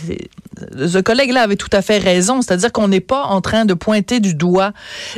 ce 0.88 1.00
collègue-là 1.00 1.42
avait 1.42 1.56
tout 1.56 1.70
à 1.72 1.82
fait 1.82 1.98
raison, 1.98 2.42
c'est-à-dire 2.42 2.72
qu'on 2.72 2.88
n'est 2.88 3.00
pas 3.00 3.24
en 3.24 3.42
train 3.42 3.66
de 3.66 3.74
pointer 3.74 4.20
du 4.20 4.34
doigt 4.34 4.72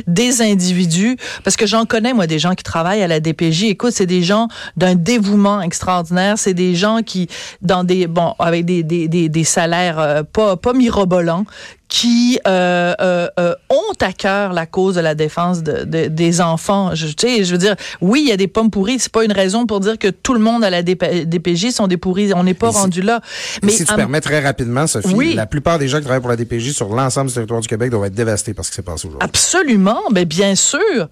des 0.06 0.42
individus, 0.42 1.16
parce 1.44 1.56
que 1.56 1.66
j'en 1.66 1.84
connais 1.84 2.12
moi 2.12 2.26
des 2.26 2.38
gens 2.38 2.54
qui 2.54 2.64
travaillent 2.64 3.02
à 3.02 3.08
la 3.08 3.20
DPJ. 3.20 3.64
Écoute, 3.64 3.92
c'est 3.92 4.06
des 4.06 4.22
gens 4.22 4.48
d'un 4.76 4.94
dévouement 4.94 5.60
extraordinaire, 5.60 6.38
c'est 6.38 6.54
des 6.54 6.74
gens 6.74 7.02
qui 7.02 7.28
dans 7.62 7.84
des 7.84 8.06
bon 8.06 8.34
avec 8.38 8.64
des 8.64 8.82
des, 8.82 9.08
des, 9.08 9.28
des 9.28 9.44
salaires 9.44 9.98
euh, 9.98 10.22
pas 10.22 10.56
pas 10.56 10.72
mirobolants, 10.72 11.44
qui 11.88 12.38
euh, 12.46 12.94
euh, 13.00 13.28
euh, 13.40 13.54
ont 13.70 13.94
à 14.00 14.12
cœur 14.12 14.52
la 14.52 14.66
cause 14.66 14.94
de 14.96 15.00
la 15.00 15.14
défense 15.14 15.62
de, 15.62 15.84
de- 15.84 16.06
des 16.08 16.40
enfants. 16.42 16.94
Je, 16.94 17.06
tu 17.06 17.14
sais, 17.26 17.44
je 17.44 17.52
veux 17.52 17.58
dire, 17.58 17.76
oui, 18.02 18.20
il 18.24 18.28
y 18.28 18.32
a 18.32 18.36
des 18.36 18.46
pommes 18.46 18.70
pourries. 18.70 18.98
C'est 18.98 19.10
pas 19.10 19.24
une 19.24 19.32
raison 19.32 19.64
pour 19.66 19.80
dire 19.80 19.98
que 19.98 20.08
tout 20.08 20.34
le 20.34 20.40
monde 20.40 20.62
à 20.64 20.70
la 20.70 20.82
DP 20.82 21.24
DPJ 21.26 21.70
sont 21.70 21.86
des 21.86 21.96
pourris. 21.96 22.32
On 22.34 22.44
n'est 22.44 22.52
pas 22.54 22.72
si- 22.72 22.78
rendu 22.78 23.00
là. 23.02 23.20
Mais 23.62 23.72
si 23.72 23.84
tu 23.86 23.94
permets 23.94 24.20
très 24.20 24.40
rapidement, 24.40 24.86
Sophie, 24.86 25.14
Oui. 25.14 25.34
la 25.34 25.46
plupart 25.46 25.78
des 25.78 25.88
gens 25.88 25.96
qui 25.98 26.04
travaillent 26.04 26.20
pour 26.20 26.30
la 26.30 26.36
DPJ 26.36 26.72
sur 26.72 26.88
l'ensemble 26.94 27.28
du 27.28 27.34
territoire 27.34 27.60
du 27.60 27.68
Québec 27.68 27.90
doivent 27.90 28.04
être 28.04 28.14
dévastés 28.14 28.52
par 28.54 28.64
ce 28.66 28.70
qui 28.70 28.76
s'est 28.76 28.82
passé 28.82 29.08
aujourd'hui. 29.08 29.26
Absolument, 29.26 30.00
mais 30.12 30.24
bien 30.26 30.54
sûr. 30.54 31.08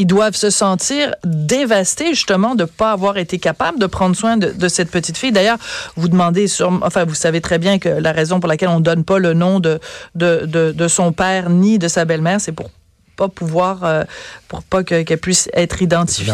Ils 0.00 0.06
doivent 0.06 0.34
se 0.46 0.50
sentir 0.50 1.14
dévastés 1.24 2.10
justement 2.14 2.54
de 2.54 2.62
ne 2.62 2.68
pas 2.68 2.92
avoir 2.92 3.18
été 3.18 3.38
capables 3.38 3.78
de 3.78 3.86
prendre 3.86 4.16
soin 4.16 4.36
de, 4.38 4.48
de 4.50 4.68
cette 4.68 4.90
petite 4.90 5.18
fille. 5.18 5.30
D'ailleurs, 5.32 5.58
vous 5.96 6.08
demandez 6.08 6.48
sur, 6.48 6.68
enfin, 6.82 7.04
vous 7.04 7.14
savez 7.14 7.40
très 7.42 7.58
bien 7.58 7.78
que 7.78 7.88
la 7.90 8.12
raison 8.12 8.40
pour 8.40 8.48
laquelle 8.48 8.70
on 8.70 8.80
donne 8.80 9.04
pas 9.04 9.18
le 9.18 9.34
nom 9.34 9.60
de 9.60 9.78
de, 10.14 10.46
de, 10.46 10.72
de 10.72 10.88
son 10.88 11.12
père 11.12 11.50
ni 11.50 11.78
de 11.78 11.86
sa 11.88 12.04
belle-mère, 12.06 12.40
c'est 12.40 12.52
pour 12.60 12.70
pas 13.16 13.28
pouvoir, 13.28 13.84
euh, 13.84 14.04
pour 14.48 14.62
pas 14.62 14.82
que- 14.82 15.02
qu'elle 15.02 15.18
puisse 15.18 15.50
être 15.52 15.82
identifiée. 15.82 16.32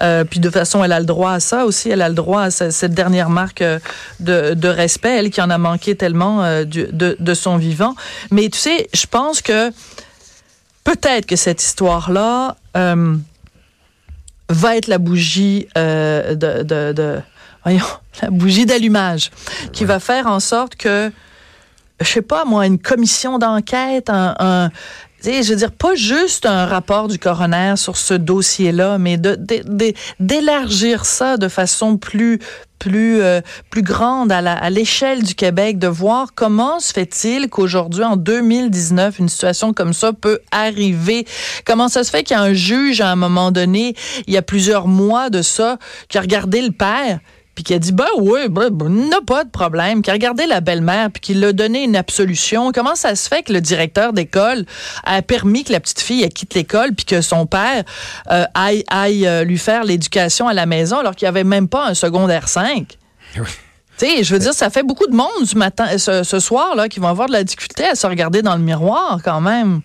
Euh, 0.00 0.22
puis 0.22 0.38
de 0.38 0.46
toute 0.48 0.54
façon, 0.62 0.84
elle 0.84 0.92
a 0.92 1.00
le 1.00 1.06
droit 1.14 1.32
à 1.32 1.40
ça 1.40 1.64
aussi. 1.64 1.90
Elle 1.90 2.02
a 2.02 2.08
le 2.08 2.14
droit 2.14 2.42
à 2.42 2.50
ce- 2.52 2.70
cette 2.70 2.94
dernière 2.94 3.30
marque 3.30 3.62
euh, 3.62 3.80
de, 4.20 4.54
de 4.54 4.68
respect, 4.68 5.16
elle 5.18 5.30
qui 5.30 5.40
en 5.42 5.50
a 5.50 5.58
manqué 5.58 5.96
tellement 5.96 6.44
euh, 6.44 6.62
du- 6.64 6.86
de, 6.92 7.16
de 7.18 7.34
son 7.34 7.56
vivant. 7.56 7.96
Mais 8.30 8.48
tu 8.48 8.58
sais, 8.60 8.88
je 8.94 9.06
pense 9.06 9.42
que 9.42 9.72
peut-être 10.94 11.26
que 11.26 11.36
cette 11.36 11.62
histoire-là 11.62 12.56
euh, 12.76 13.16
va 14.48 14.76
être 14.76 14.88
la 14.88 14.98
bougie 14.98 15.68
euh, 15.78 16.34
de, 16.34 16.62
de, 16.64 16.92
de- 16.92 17.20
voyons, 17.64 17.84
la 18.22 18.30
bougie 18.30 18.66
d'allumage 18.66 19.30
qui 19.72 19.84
va 19.84 20.00
faire 20.00 20.26
en 20.26 20.40
sorte 20.40 20.74
que, 20.74 21.12
je 22.00 22.06
sais 22.08 22.22
pas 22.22 22.44
moi, 22.44 22.66
une 22.66 22.78
commission 22.80 23.38
d'enquête, 23.38 24.10
un, 24.10 24.70
je 25.24 25.50
veux 25.50 25.56
dire, 25.56 25.72
pas 25.72 25.94
juste 25.94 26.46
un 26.46 26.66
rapport 26.66 27.08
du 27.08 27.18
coroner 27.18 27.74
sur 27.76 27.96
ce 27.96 28.14
dossier-là, 28.14 28.98
mais 28.98 29.18
d'élargir 30.18 31.04
ça 31.04 31.36
de 31.36 31.48
façon 31.48 31.96
plus 31.96 32.38
plus 32.78 33.20
euh, 33.20 33.42
plus 33.68 33.82
grande 33.82 34.32
à 34.32 34.70
l'échelle 34.70 35.22
du 35.22 35.34
Québec, 35.34 35.78
de 35.78 35.86
voir 35.86 36.32
comment 36.34 36.80
se 36.80 36.92
fait-il 36.92 37.50
qu'aujourd'hui, 37.50 38.02
en 38.02 38.16
2019, 38.16 39.18
une 39.18 39.28
situation 39.28 39.74
comme 39.74 39.92
ça 39.92 40.12
peut 40.14 40.40
arriver. 40.50 41.26
Comment 41.66 41.88
ça 41.88 42.02
se 42.02 42.10
fait 42.10 42.24
qu'il 42.24 42.36
y 42.36 42.40
a 42.40 42.42
un 42.42 42.54
juge 42.54 43.02
à 43.02 43.10
un 43.10 43.16
moment 43.16 43.52
donné, 43.52 43.94
il 44.26 44.32
y 44.32 44.38
a 44.38 44.42
plusieurs 44.42 44.88
mois 44.88 45.28
de 45.28 45.42
ça, 45.42 45.78
qui 46.08 46.16
a 46.16 46.22
regardé 46.22 46.62
le 46.62 46.72
père 46.72 47.20
puis 47.60 47.64
qui 47.64 47.74
a 47.74 47.78
dit 47.78 47.92
ben 47.92 48.06
oui, 48.18 48.48
ben, 48.48 48.70
ben, 48.70 48.88
n'a 48.88 49.20
pas 49.20 49.44
de 49.44 49.50
problème, 49.50 50.00
qui 50.00 50.08
a 50.08 50.14
regardé 50.14 50.46
la 50.46 50.62
belle-mère 50.62 51.10
puis 51.10 51.20
qui 51.20 51.34
l'a 51.34 51.52
donné 51.52 51.84
une 51.84 51.94
absolution. 51.94 52.72
Comment 52.72 52.94
ça 52.94 53.14
se 53.14 53.28
fait 53.28 53.42
que 53.42 53.52
le 53.52 53.60
directeur 53.60 54.14
d'école 54.14 54.64
a 55.04 55.20
permis 55.20 55.64
que 55.64 55.72
la 55.72 55.80
petite 55.80 56.00
fille 56.00 56.22
elle 56.22 56.32
quitte 56.32 56.54
l'école 56.54 56.94
puis 56.94 57.04
que 57.04 57.20
son 57.20 57.44
père 57.44 57.84
euh, 58.30 58.46
aille, 58.54 58.82
aille 58.88 59.26
euh, 59.26 59.44
lui 59.44 59.58
faire 59.58 59.84
l'éducation 59.84 60.48
à 60.48 60.54
la 60.54 60.64
maison 60.64 61.00
alors 61.00 61.14
qu'il 61.14 61.26
n'y 61.26 61.28
avait 61.28 61.44
même 61.44 61.68
pas 61.68 61.86
un 61.86 61.92
secondaire 61.92 62.48
5? 62.48 62.96
Oui. 63.36 63.42
Tu 63.98 64.06
sais, 64.06 64.24
je 64.24 64.32
veux 64.32 64.40
dire, 64.40 64.54
ça 64.54 64.70
fait 64.70 64.82
beaucoup 64.82 65.06
de 65.06 65.14
monde 65.14 65.44
ce 65.44 65.58
matin, 65.58 65.98
ce, 65.98 66.22
ce 66.22 66.40
soir 66.40 66.74
là, 66.76 66.88
qui 66.88 66.98
vont 66.98 67.08
avoir 67.08 67.28
de 67.28 67.32
la 67.32 67.44
difficulté 67.44 67.84
à 67.84 67.94
se 67.94 68.06
regarder 68.06 68.40
dans 68.40 68.56
le 68.56 68.62
miroir 68.62 69.18
quand 69.22 69.42
même. 69.42 69.82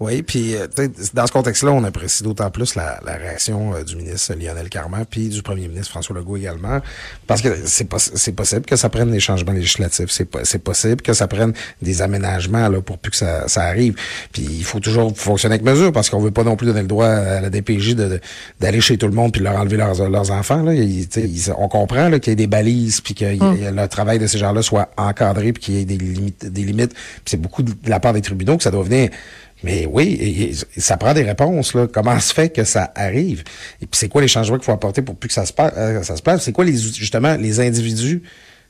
Oui, 0.00 0.22
puis 0.22 0.54
euh, 0.56 0.66
dans 1.14 1.26
ce 1.26 1.32
contexte-là, 1.32 1.72
on 1.72 1.84
apprécie 1.84 2.22
d'autant 2.22 2.50
plus 2.50 2.74
la, 2.74 3.00
la 3.04 3.14
réaction 3.14 3.74
euh, 3.74 3.84
du 3.84 3.96
ministre 3.96 4.34
Lionel 4.34 4.68
Carman 4.68 5.04
puis 5.08 5.28
du 5.28 5.42
premier 5.42 5.68
ministre 5.68 5.90
François 5.90 6.16
Legault 6.16 6.36
également, 6.36 6.80
parce 7.26 7.40
que 7.42 7.48
c'est 7.66 7.84
pos- 7.84 7.98
c'est 8.14 8.32
possible 8.32 8.62
que 8.66 8.76
ça 8.76 8.88
prenne 8.88 9.10
des 9.10 9.20
changements 9.20 9.52
législatifs, 9.52 10.10
c'est 10.10 10.24
po- 10.24 10.40
c'est 10.44 10.58
possible 10.62 11.02
que 11.02 11.12
ça 11.12 11.28
prenne 11.28 11.52
des 11.80 12.02
aménagements 12.02 12.68
là 12.68 12.80
pour 12.80 12.98
plus 12.98 13.10
que 13.10 13.16
ça, 13.16 13.48
ça 13.48 13.62
arrive. 13.64 13.94
Puis 14.32 14.42
il 14.42 14.64
faut 14.64 14.80
toujours 14.80 15.16
fonctionner 15.16 15.54
avec 15.56 15.64
mesure, 15.66 15.92
parce 15.92 16.10
qu'on 16.10 16.20
veut 16.20 16.30
pas 16.30 16.44
non 16.44 16.56
plus 16.56 16.66
donner 16.66 16.82
le 16.82 16.88
droit 16.88 17.06
à 17.08 17.40
la 17.40 17.50
DPJ 17.50 17.94
de- 17.94 18.08
de- 18.08 18.20
d'aller 18.60 18.80
chez 18.80 18.96
tout 18.98 19.06
le 19.06 19.12
monde 19.12 19.32
puis 19.32 19.40
de 19.40 19.44
leur 19.44 19.56
enlever 19.56 19.76
leurs, 19.76 20.08
leurs 20.08 20.30
enfants. 20.30 20.62
Là. 20.62 20.74
Ils- 20.74 21.08
on 21.58 21.68
comprend 21.68 22.08
là, 22.08 22.18
qu'il 22.18 22.30
y 22.30 22.34
ait 22.34 22.36
des 22.36 22.46
balises 22.46 23.00
puis 23.00 23.14
que 23.14 23.24
il- 23.24 23.74
le 23.74 23.86
travail 23.88 24.18
de 24.18 24.26
ces 24.26 24.38
gens-là 24.38 24.62
soit 24.62 24.90
encadré 24.96 25.52
puis 25.52 25.62
qu'il 25.62 25.74
y 25.74 25.80
ait 25.80 25.84
des 25.84 25.96
limites. 25.98 26.46
Des 26.46 26.62
limites. 26.64 26.92
C'est 27.24 27.40
beaucoup 27.40 27.62
de 27.62 27.72
la 27.86 28.00
part 28.00 28.12
des 28.12 28.20
tribunaux 28.22 28.56
que 28.56 28.62
ça 28.62 28.70
doit 28.70 28.82
venir 28.84 29.10
mais 29.64 29.86
oui, 29.90 30.04
et- 30.20 30.50
et 30.50 30.80
ça 30.80 30.96
prend 30.96 31.14
des 31.14 31.22
réponses. 31.22 31.74
Là. 31.74 31.86
Comment 31.92 32.18
se 32.20 32.32
fait 32.34 32.48
que 32.48 32.64
ça 32.64 32.92
arrive? 32.94 33.40
Et 33.80 33.86
puis 33.86 33.98
c'est 33.98 34.08
quoi 34.08 34.20
les 34.22 34.28
changements 34.28 34.56
qu'il 34.56 34.64
faut 34.64 34.72
apporter 34.72 35.02
pour 35.02 35.14
plus 35.16 35.28
que 35.28 35.34
ça 35.34 35.46
se, 35.46 35.52
euh, 35.58 36.02
ça 36.02 36.16
se 36.16 36.22
passe? 36.22 36.42
C'est 36.42 36.52
quoi 36.52 36.64
les 36.64 36.86
outils- 36.86 36.98
justement 37.00 37.36
les 37.36 37.60
individus 37.60 38.22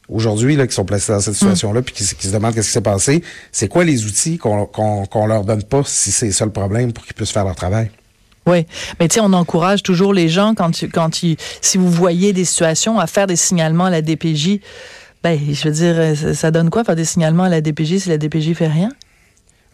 aujourd'hui 0.08 0.56
là, 0.56 0.66
qui 0.66 0.74
sont 0.74 0.84
placés 0.84 1.12
dans 1.12 1.20
cette 1.20 1.34
situation-là 1.34 1.82
puis 1.82 1.94
qui, 1.94 2.04
se- 2.04 2.14
qui 2.14 2.26
se 2.26 2.32
demandent 2.32 2.54
qu'est-ce 2.54 2.68
qui 2.68 2.72
s'est 2.74 2.80
passé? 2.80 3.22
C'est 3.52 3.68
quoi 3.68 3.84
les 3.84 4.04
outils 4.04 4.36
qu'on 4.38 5.26
leur 5.26 5.44
donne 5.44 5.62
pas 5.62 5.82
si 5.86 6.10
c'est 6.12 6.32
ça 6.32 6.44
le 6.44 6.52
problème 6.52 6.92
pour 6.92 7.04
qu'ils 7.04 7.14
puissent 7.14 7.30
faire 7.30 7.44
leur 7.44 7.56
travail? 7.56 7.90
Oui, 8.44 8.66
mais 8.98 9.06
tu 9.06 9.14
sais, 9.14 9.20
on 9.20 9.32
encourage 9.34 9.84
toujours 9.84 10.12
les 10.12 10.28
gens 10.28 10.54
quand 10.54 10.72
tu, 10.72 10.88
quand 10.88 11.10
tu, 11.10 11.36
si 11.60 11.78
vous 11.78 11.88
voyez 11.90 12.32
des 12.32 12.44
situations 12.44 12.98
à 12.98 13.06
faire 13.06 13.28
des 13.28 13.36
signalements 13.36 13.84
à 13.84 13.90
la 13.90 14.02
DPJ. 14.02 14.60
Ben, 15.22 15.38
je 15.52 15.68
veux 15.68 15.72
dire, 15.72 15.94
euh, 15.96 16.14
ça, 16.16 16.34
ça 16.34 16.50
donne 16.50 16.68
quoi 16.68 16.82
faire 16.82 16.96
des 16.96 17.04
signalements 17.04 17.44
à 17.44 17.48
la 17.48 17.60
DPJ 17.60 17.98
si 17.98 18.08
la 18.08 18.18
DPJ 18.18 18.54
fait 18.54 18.66
rien? 18.66 18.88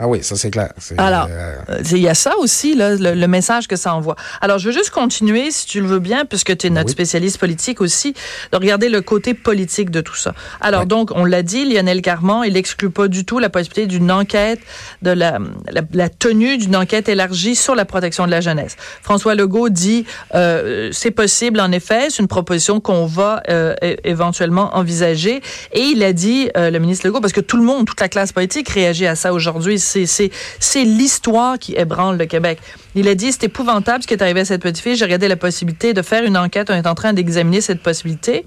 Ah 0.00 0.06
oui, 0.06 0.22
ça 0.22 0.37
c'est 0.37 0.50
clair. 0.50 0.72
Alors, 0.96 1.26
euh, 1.28 1.56
euh, 1.70 1.82
il 1.90 1.98
y 1.98 2.08
a 2.08 2.14
ça 2.14 2.37
aussi, 2.38 2.76
là, 2.76 2.94
le, 2.94 3.14
le 3.14 3.26
message 3.26 3.66
que 3.66 3.74
ça 3.74 3.92
envoie. 3.94 4.14
Alors, 4.40 4.58
je 4.58 4.68
veux 4.68 4.72
juste 4.72 4.90
continuer, 4.90 5.50
si 5.50 5.66
tu 5.66 5.80
le 5.80 5.88
veux 5.88 5.98
bien, 5.98 6.24
puisque 6.24 6.56
tu 6.56 6.68
es 6.68 6.70
notre 6.70 6.87
Oui. 6.87 6.92
spécialiste 6.92 7.38
politique 7.38 7.80
aussi, 7.80 8.14
de 8.52 8.56
regarder 8.56 8.88
le 8.90 9.00
côté 9.02 9.34
politique 9.34 9.90
de 9.90 10.00
tout 10.00 10.14
ça. 10.14 10.34
Alors, 10.61 10.87
donc, 10.87 11.11
on 11.16 11.24
l'a 11.24 11.42
dit, 11.42 11.64
Lionel 11.64 12.00
Carman, 12.00 12.42
il 12.46 12.56
exclut 12.56 12.90
pas 12.90 13.08
du 13.08 13.24
tout 13.24 13.40
la 13.40 13.48
possibilité 13.50 13.87
d'une 13.88 14.12
enquête, 14.12 14.61
de 15.02 15.11
la, 15.11 15.38
la, 15.72 15.80
la 15.92 16.08
tenue 16.08 16.58
d'une 16.58 16.76
enquête 16.76 17.08
élargie 17.08 17.56
sur 17.56 17.74
la 17.74 17.84
protection 17.84 18.24
de 18.26 18.30
la 18.30 18.40
jeunesse. 18.40 18.76
François 19.02 19.34
Legault 19.34 19.68
dit, 19.68 20.06
euh, 20.34 20.90
c'est 20.92 21.11
possible, 21.11 21.58
en 21.61 21.72
effet, 21.72 22.06
c'est 22.11 22.22
une 22.22 22.28
proposition 22.28 22.78
qu'on 22.78 23.06
va 23.06 23.42
euh, 23.48 23.74
éventuellement 24.04 24.76
envisager. 24.76 25.42
Et 25.72 25.80
il 25.80 26.04
a 26.04 26.12
dit, 26.12 26.50
le 26.54 26.78
ministre 26.78 27.04
Legault, 27.06 27.20
parce 27.20 27.32
que 27.32 27.40
tout 27.40 27.56
le 27.56 27.64
monde, 27.64 27.84
toute 27.84 28.00
la 28.00 28.08
classe 28.08 28.30
politique 28.30 28.68
réagit 28.68 29.06
à 29.06 29.16
ça 29.16 29.32
aujourd'hui, 29.32 29.80
c'est, 29.88 30.85
l'histoire 30.85 31.59
qui 31.59 31.74
ébranle 31.74 32.16
le 32.18 32.27
Québec. 32.27 32.59
Il 32.94 33.09
a 33.09 33.14
dit, 33.14 33.33
c'est 33.33 33.44
épouvantable 33.44 34.03
ce 34.03 34.09
qui 34.09 34.14
est 34.14 34.22
arrivé 34.22 34.40
à 34.40 34.44
cette 34.44 34.62
petite 34.62 34.83
fille. 34.83 34.96
J'ai 34.96 35.05
regardé 35.05 35.29
la 35.29 35.37
possibilité 35.37 35.94
de 35.94 36.03
faire 36.03 36.24
une 36.24 36.37
enquête. 36.37 36.70
On 36.70 36.74
est 36.74 36.87
en 36.87 36.94
train 36.94 37.12
d'examiner 37.12 37.61
cette 37.61 37.83
possibilité. 37.83 38.44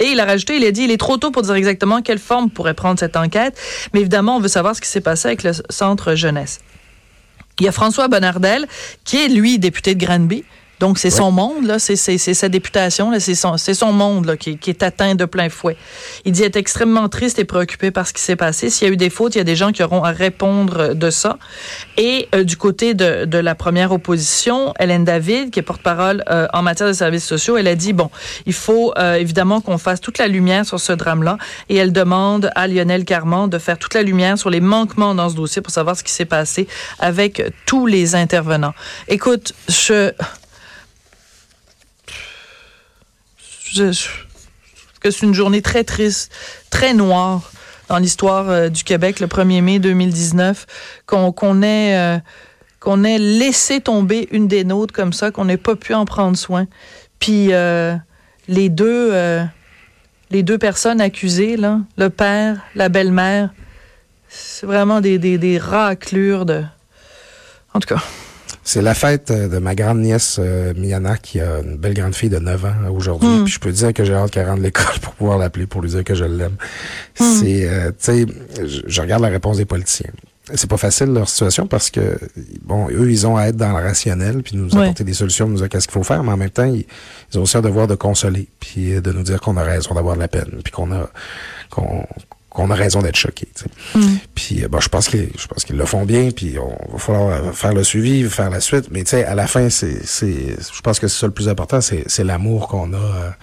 Et 0.00 0.06
il 0.06 0.20
a 0.20 0.24
rajouté, 0.24 0.56
il 0.56 0.64
a 0.64 0.70
dit, 0.70 0.82
il 0.82 0.90
est 0.90 0.96
trop 0.96 1.16
tôt 1.16 1.30
pour 1.30 1.42
dire 1.42 1.54
exactement 1.54 2.02
quelle 2.02 2.18
forme 2.18 2.50
pourrait 2.50 2.74
prendre 2.74 2.98
cette 2.98 3.16
enquête. 3.16 3.58
Mais 3.92 4.00
évidemment, 4.00 4.36
on 4.36 4.40
veut 4.40 4.48
savoir 4.48 4.74
ce 4.74 4.80
qui 4.80 4.88
s'est 4.88 5.00
passé 5.00 5.28
avec 5.28 5.42
le 5.42 5.52
centre 5.70 6.14
jeunesse. 6.14 6.60
Il 7.60 7.66
y 7.66 7.68
a 7.68 7.72
François 7.72 8.08
Bonnardel, 8.08 8.66
qui 9.04 9.18
est, 9.18 9.28
lui, 9.28 9.58
député 9.58 9.94
de 9.94 10.04
Granby. 10.04 10.44
Donc, 10.82 10.98
c'est 10.98 11.10
son 11.10 11.30
monde, 11.30 11.64
là, 11.64 11.78
c'est, 11.78 11.94
sa 11.94 12.48
députation, 12.48 13.12
là, 13.12 13.20
c'est 13.20 13.36
son, 13.36 13.92
monde 13.92 14.26
là, 14.26 14.36
qui, 14.36 14.58
qui 14.58 14.68
est 14.68 14.82
atteint 14.82 15.14
de 15.14 15.24
plein 15.26 15.48
fouet. 15.48 15.76
Il 16.24 16.32
dit 16.32 16.42
être 16.42 16.56
extrêmement 16.56 17.08
triste 17.08 17.38
et 17.38 17.44
préoccupé 17.44 17.92
par 17.92 18.04
ce 18.04 18.12
qui 18.12 18.20
s'est 18.20 18.34
passé. 18.34 18.68
S'il 18.68 18.88
y 18.88 18.90
a 18.90 18.92
eu 18.92 18.96
des 18.96 19.08
fautes, 19.08 19.36
il 19.36 19.38
y 19.38 19.40
a 19.40 19.44
des 19.44 19.54
gens 19.54 19.70
qui 19.70 19.84
auront 19.84 20.02
à 20.02 20.10
répondre 20.10 20.94
de 20.94 21.10
ça. 21.10 21.38
Et 21.98 22.28
euh, 22.34 22.42
du 22.42 22.56
côté 22.56 22.94
de, 22.94 23.26
de 23.26 23.38
la 23.38 23.54
première 23.54 23.92
opposition, 23.92 24.74
Hélène 24.80 25.04
David, 25.04 25.52
qui 25.52 25.60
est 25.60 25.62
porte-parole 25.62 26.24
euh, 26.28 26.48
en 26.52 26.62
matière 26.62 26.88
de 26.88 26.94
services 26.94 27.26
sociaux, 27.26 27.56
elle 27.56 27.68
a 27.68 27.76
dit, 27.76 27.92
bon, 27.92 28.10
il 28.46 28.52
faut 28.52 28.92
euh, 28.98 29.14
évidemment 29.14 29.60
qu'on 29.60 29.78
fasse 29.78 30.00
toute 30.00 30.18
la 30.18 30.26
lumière 30.26 30.66
sur 30.66 30.80
ce 30.80 30.92
drame-là. 30.92 31.38
Et 31.68 31.76
elle 31.76 31.92
demande 31.92 32.50
à 32.56 32.66
Lionel 32.66 33.04
Carman 33.04 33.48
de 33.48 33.58
faire 33.58 33.78
toute 33.78 33.94
la 33.94 34.02
lumière 34.02 34.36
sur 34.36 34.50
les 34.50 34.60
manquements 34.60 35.14
dans 35.14 35.28
ce 35.28 35.36
dossier 35.36 35.62
pour 35.62 35.72
savoir 35.72 35.96
ce 35.96 36.02
qui 36.02 36.10
s'est 36.10 36.24
passé 36.24 36.66
avec 36.98 37.40
tous 37.66 37.86
les 37.86 38.16
intervenants. 38.16 38.74
Écoute, 39.06 39.52
je... 39.68 40.10
que 43.74 45.10
c'est 45.10 45.26
une 45.26 45.34
journée 45.34 45.62
très 45.62 45.84
triste, 45.84 46.32
très 46.70 46.94
noire 46.94 47.50
dans 47.88 47.98
l'histoire 47.98 48.48
euh, 48.48 48.68
du 48.68 48.84
Québec, 48.84 49.20
le 49.20 49.26
1er 49.26 49.60
mai 49.60 49.78
2019, 49.78 50.66
qu'on 51.06 51.62
ait, 51.62 51.96
euh, 51.96 52.18
qu'on 52.80 53.04
ait 53.04 53.18
laissé 53.18 53.80
tomber 53.80 54.28
une 54.30 54.48
des 54.48 54.64
nôtres 54.64 54.94
comme 54.94 55.12
ça, 55.12 55.30
qu'on 55.30 55.44
n'ait 55.44 55.56
pas 55.56 55.76
pu 55.76 55.94
en 55.94 56.04
prendre 56.04 56.36
soin. 56.36 56.66
Puis 57.18 57.48
euh, 57.52 57.94
les 58.48 58.68
deux, 58.68 59.12
les 60.30 60.42
deux 60.42 60.58
personnes 60.58 61.00
accusées, 61.00 61.56
le 61.56 62.08
père, 62.08 62.62
la 62.74 62.88
belle-mère, 62.88 63.50
c'est 64.28 64.66
vraiment 64.66 65.00
des, 65.00 65.18
des, 65.18 65.38
des 65.38 65.58
raclures 65.58 66.46
de... 66.46 66.64
En 67.74 67.80
tout 67.80 67.94
cas, 67.94 68.02
C'est 68.64 68.82
la 68.82 68.94
fête 68.94 69.30
euh, 69.30 69.48
de 69.48 69.58
ma 69.58 69.74
grande 69.74 69.98
nièce 69.98 70.36
euh, 70.38 70.72
Miana 70.76 71.16
qui 71.16 71.40
a 71.40 71.60
une 71.60 71.76
belle 71.76 71.94
grande 71.94 72.14
fille 72.14 72.28
de 72.28 72.38
9 72.38 72.64
ans 72.64 72.68
euh, 72.84 72.90
aujourd'hui. 72.90 73.28
Mm. 73.28 73.44
Puis 73.44 73.54
je 73.54 73.60
peux 73.60 73.72
dire 73.72 73.92
que 73.92 74.04
j'ai 74.04 74.14
hâte 74.14 74.30
qu'elle 74.30 74.46
rentre 74.46 74.58
de 74.58 74.64
l'école 74.64 74.98
pour 75.02 75.14
pouvoir 75.14 75.38
l'appeler 75.38 75.66
pour 75.66 75.82
lui 75.82 75.90
dire 75.90 76.04
que 76.04 76.14
je 76.14 76.24
l'aime. 76.24 76.56
Mm. 77.18 77.24
C'est, 77.40 77.68
euh, 77.68 77.90
tu 77.90 77.94
sais, 77.98 78.26
je, 78.86 79.00
regarde 79.00 79.22
la 79.22 79.28
réponse 79.28 79.56
des 79.56 79.64
politiciens. 79.64 80.10
C'est 80.54 80.68
pas 80.68 80.76
facile 80.76 81.06
leur 81.12 81.28
situation 81.28 81.66
parce 81.66 81.90
que 81.90 82.18
bon, 82.62 82.88
eux 82.90 83.10
ils 83.10 83.26
ont 83.26 83.36
à 83.36 83.46
être 83.46 83.56
dans 83.56 83.76
le 83.78 83.82
rationnel 83.82 84.42
puis 84.42 84.56
nous 84.56 84.74
Ouais. 84.74 84.82
apporter 84.82 85.04
des 85.04 85.14
solutions, 85.14 85.48
nous 85.48 85.58
dire 85.58 85.68
qu'est-ce 85.68 85.86
qu'il 85.86 85.94
faut 85.94 86.02
faire, 86.02 86.22
mais 86.24 86.32
en 86.32 86.36
même 86.36 86.50
temps 86.50 86.64
ils, 86.64 86.84
ils 87.32 87.38
ont 87.38 87.42
aussi 87.42 87.56
un 87.56 87.62
devoir 87.62 87.86
de 87.86 87.94
consoler 87.94 88.48
puis 88.58 89.00
de 89.00 89.12
nous 89.12 89.22
dire 89.22 89.40
qu'on 89.40 89.56
a 89.56 89.62
raison 89.62 89.94
d'avoir 89.94 90.16
de 90.16 90.20
la 90.20 90.28
peine 90.28 90.60
puis 90.62 90.72
qu'on 90.72 90.90
a 90.92 91.08
qu'on 91.70 92.06
qu'on 92.52 92.70
a 92.70 92.74
raison 92.74 93.00
d'être 93.02 93.16
choqué. 93.16 93.48
Puis 94.34 94.64
bon, 94.70 94.80
je 94.80 94.88
pense 94.88 95.08
qu'ils 95.08 95.30
je 95.38 95.46
pense 95.46 95.64
qu'ils 95.64 95.76
le 95.76 95.86
font 95.86 96.04
bien, 96.04 96.30
puis 96.30 96.56
on 96.58 96.92
va 96.92 96.98
falloir 96.98 97.54
faire 97.54 97.72
le 97.72 97.84
suivi, 97.84 98.28
faire 98.28 98.50
la 98.50 98.60
suite. 98.60 98.88
Mais 98.90 99.04
tu 99.04 99.10
sais, 99.10 99.24
à 99.24 99.34
la 99.34 99.46
fin, 99.46 99.70
c'est 99.70 100.04
c'est 100.04 100.56
je 100.60 100.80
pense 100.82 101.00
que 101.00 101.08
c'est 101.08 101.20
ça 101.20 101.26
le 101.26 101.32
plus 101.32 101.48
important, 101.48 101.80
c'est 101.80 102.04
c'est 102.06 102.24
l'amour 102.24 102.68
qu'on 102.68 102.92
a 102.92 103.34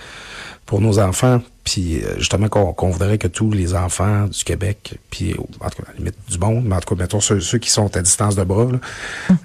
pour 0.66 0.82
nos 0.82 1.00
enfants, 1.00 1.42
puis 1.64 2.04
justement 2.18 2.48
qu'on 2.48 2.90
voudrait 2.90 3.18
que 3.18 3.28
tous 3.28 3.52
les 3.52 3.74
enfants 3.74 4.26
du 4.26 4.44
Québec, 4.44 5.00
puis 5.10 5.34
en 5.62 5.70
tout 5.70 5.82
cas 5.82 5.90
à 5.90 5.92
la 5.94 5.98
limite 5.98 6.16
du 6.30 6.38
monde, 6.38 6.64
mais 6.66 6.76
en 6.76 6.80
tout 6.80 6.94
cas 6.94 7.02
mettons 7.02 7.20
ceux, 7.20 7.40
ceux 7.40 7.58
qui 7.58 7.72
sont 7.72 7.96
à 7.98 8.02
distance 8.04 8.36
de 8.36 8.44
bras, 8.44 8.68
là, 8.72 8.80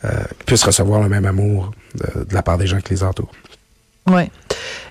euh, 0.04 0.24
puissent 0.44 0.64
recevoir 0.64 1.00
le 1.00 1.08
même 1.08 1.24
amour 1.24 1.72
de, 1.94 2.24
de, 2.24 2.34
la 2.34 2.42
part 2.42 2.58
des 2.58 2.66
gens 2.66 2.78
qui 2.82 2.92
les 2.92 3.02
entourent. 3.02 3.32
Ouais. 4.06 4.30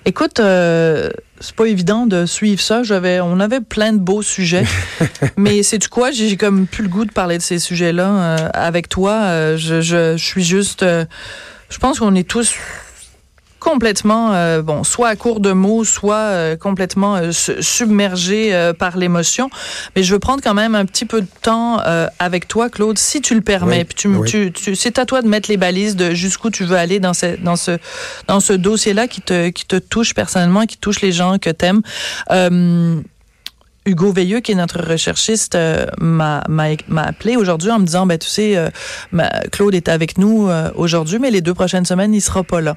Écoute, 0.06 0.40
euh, 0.40 1.08
c'est 1.40 1.54
pas 1.54 1.66
évident 1.66 2.06
de 2.06 2.26
suivre 2.26 2.60
ça. 2.60 2.82
J'avais, 2.82 3.20
on 3.20 3.38
avait 3.40 3.60
plein 3.60 3.92
de 3.92 3.98
beaux 3.98 4.22
sujets, 4.22 4.64
mais 5.36 5.62
c'est 5.62 5.78
du 5.78 5.88
quoi? 5.88 6.10
J'ai 6.10 6.36
comme 6.36 6.66
plus 6.66 6.82
le 6.82 6.88
goût 6.88 7.04
de 7.04 7.12
parler 7.12 7.38
de 7.38 7.42
ces 7.42 7.58
sujets-là 7.58 8.08
euh, 8.08 8.48
avec 8.52 8.88
toi. 8.88 9.12
Euh, 9.12 9.56
je, 9.56 9.80
je, 9.80 10.16
je, 10.16 10.24
suis 10.24 10.44
juste, 10.44 10.82
euh, 10.82 11.04
je 11.70 11.78
pense 11.78 12.00
qu'on 12.00 12.14
est 12.14 12.28
tous 12.28 12.54
complètement, 13.64 14.34
euh, 14.34 14.60
bon, 14.60 14.84
soit 14.84 15.08
à 15.08 15.16
court 15.16 15.40
de 15.40 15.52
mots, 15.52 15.84
soit 15.84 16.16
euh, 16.16 16.56
complètement 16.56 17.16
euh, 17.16 17.32
submergé 17.32 18.72
par 18.78 18.98
l'émotion. 18.98 19.48
Mais 19.96 20.02
je 20.02 20.12
veux 20.12 20.18
prendre 20.18 20.42
quand 20.42 20.52
même 20.52 20.74
un 20.74 20.84
petit 20.84 21.06
peu 21.06 21.22
de 21.22 21.26
temps 21.42 21.80
avec 22.18 22.46
toi, 22.46 22.68
Claude, 22.68 22.98
si 22.98 23.22
tu 23.22 23.34
le 23.34 23.40
permets. 23.40 23.78
Oui, 23.78 23.84
Puis 23.84 23.94
tu, 23.94 24.08
oui. 24.08 24.28
tu, 24.28 24.52
tu, 24.52 24.76
c'est 24.76 24.98
à 24.98 25.06
toi 25.06 25.22
de 25.22 25.28
mettre 25.28 25.50
les 25.50 25.56
balises 25.56 25.96
de 25.96 26.12
jusqu'où 26.12 26.50
tu 26.50 26.64
veux 26.64 26.76
aller 26.76 27.00
dans 27.00 27.14
ce, 27.14 27.40
dans 27.42 27.56
ce, 27.56 27.78
dans 28.28 28.40
ce 28.40 28.52
dossier-là 28.52 29.08
qui 29.08 29.22
te, 29.22 29.48
qui 29.48 29.64
te 29.64 29.76
touche 29.76 30.14
personnellement, 30.14 30.66
qui 30.66 30.76
touche 30.76 31.00
les 31.00 31.12
gens 31.12 31.38
que 31.38 31.50
t'aimes. 31.50 31.82
Hugo 33.86 34.12
Veilleux, 34.12 34.40
qui 34.40 34.52
est 34.52 34.54
notre 34.54 34.80
recherchiste, 34.82 35.54
euh, 35.56 35.86
m'a, 36.00 36.42
appelé 36.96 37.36
aujourd'hui 37.36 37.70
en 37.70 37.78
me 37.78 37.84
disant, 37.84 38.06
ben 38.06 38.16
tu 38.18 38.28
sais, 38.28 38.56
euh, 38.56 38.70
ma- 39.12 39.28
Claude 39.52 39.74
est 39.74 39.88
avec 39.88 40.16
nous 40.16 40.48
euh, 40.48 40.70
aujourd'hui, 40.74 41.18
mais 41.18 41.30
les 41.30 41.42
deux 41.42 41.52
prochaines 41.54 41.84
semaines, 41.84 42.14
il 42.14 42.22
sera 42.22 42.42
pas 42.44 42.60
là. 42.62 42.76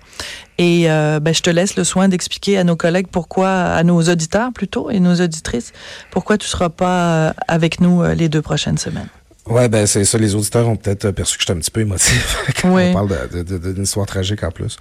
Et 0.58 0.86
ben, 0.88 1.34
je 1.34 1.41
te 1.41 1.50
laisse 1.52 1.76
le 1.76 1.84
soin 1.84 2.08
d'expliquer 2.10 2.58
à 2.58 2.63
nos 2.63 2.76
collègues 2.76 3.08
pourquoi, 3.12 3.50
à 3.52 3.84
nos 3.84 4.02
auditeurs 4.02 4.52
plutôt 4.52 4.89
et 4.89 5.00
nos 5.00 5.13
auditrices, 5.22 5.72
pourquoi 6.10 6.38
tu 6.39 6.48
seras 6.48 6.70
pas 6.70 7.36
avec 7.48 7.80
nous 7.80 8.04
les 8.15 8.28
deux 8.28 8.41
prochaines 8.41 8.80
semaines. 8.80 9.08
Ouais, 9.46 9.70
ben 9.70 9.86
c'est 9.86 10.04
ça. 10.04 10.17
Les 10.17 10.34
auditeurs 10.36 10.67
ont 10.67 10.76
peut-être 10.76 11.12
perçu 11.12 11.38
que 11.38 11.43
j'étais 11.43 11.54
un 11.54 11.60
petit 11.62 11.72
peu 11.72 11.82
émotif 11.82 12.38
quand 12.62 12.74
Oui. 12.76 12.88
on 12.89 12.93
parle 12.93 13.30
de- 13.32 13.43
de- 13.43 13.58
de- 13.60 13.72
d'une 13.74 13.84
histoire 13.84 14.08
tragique 14.08 14.43
en 14.43 14.52
plus. 14.52 14.78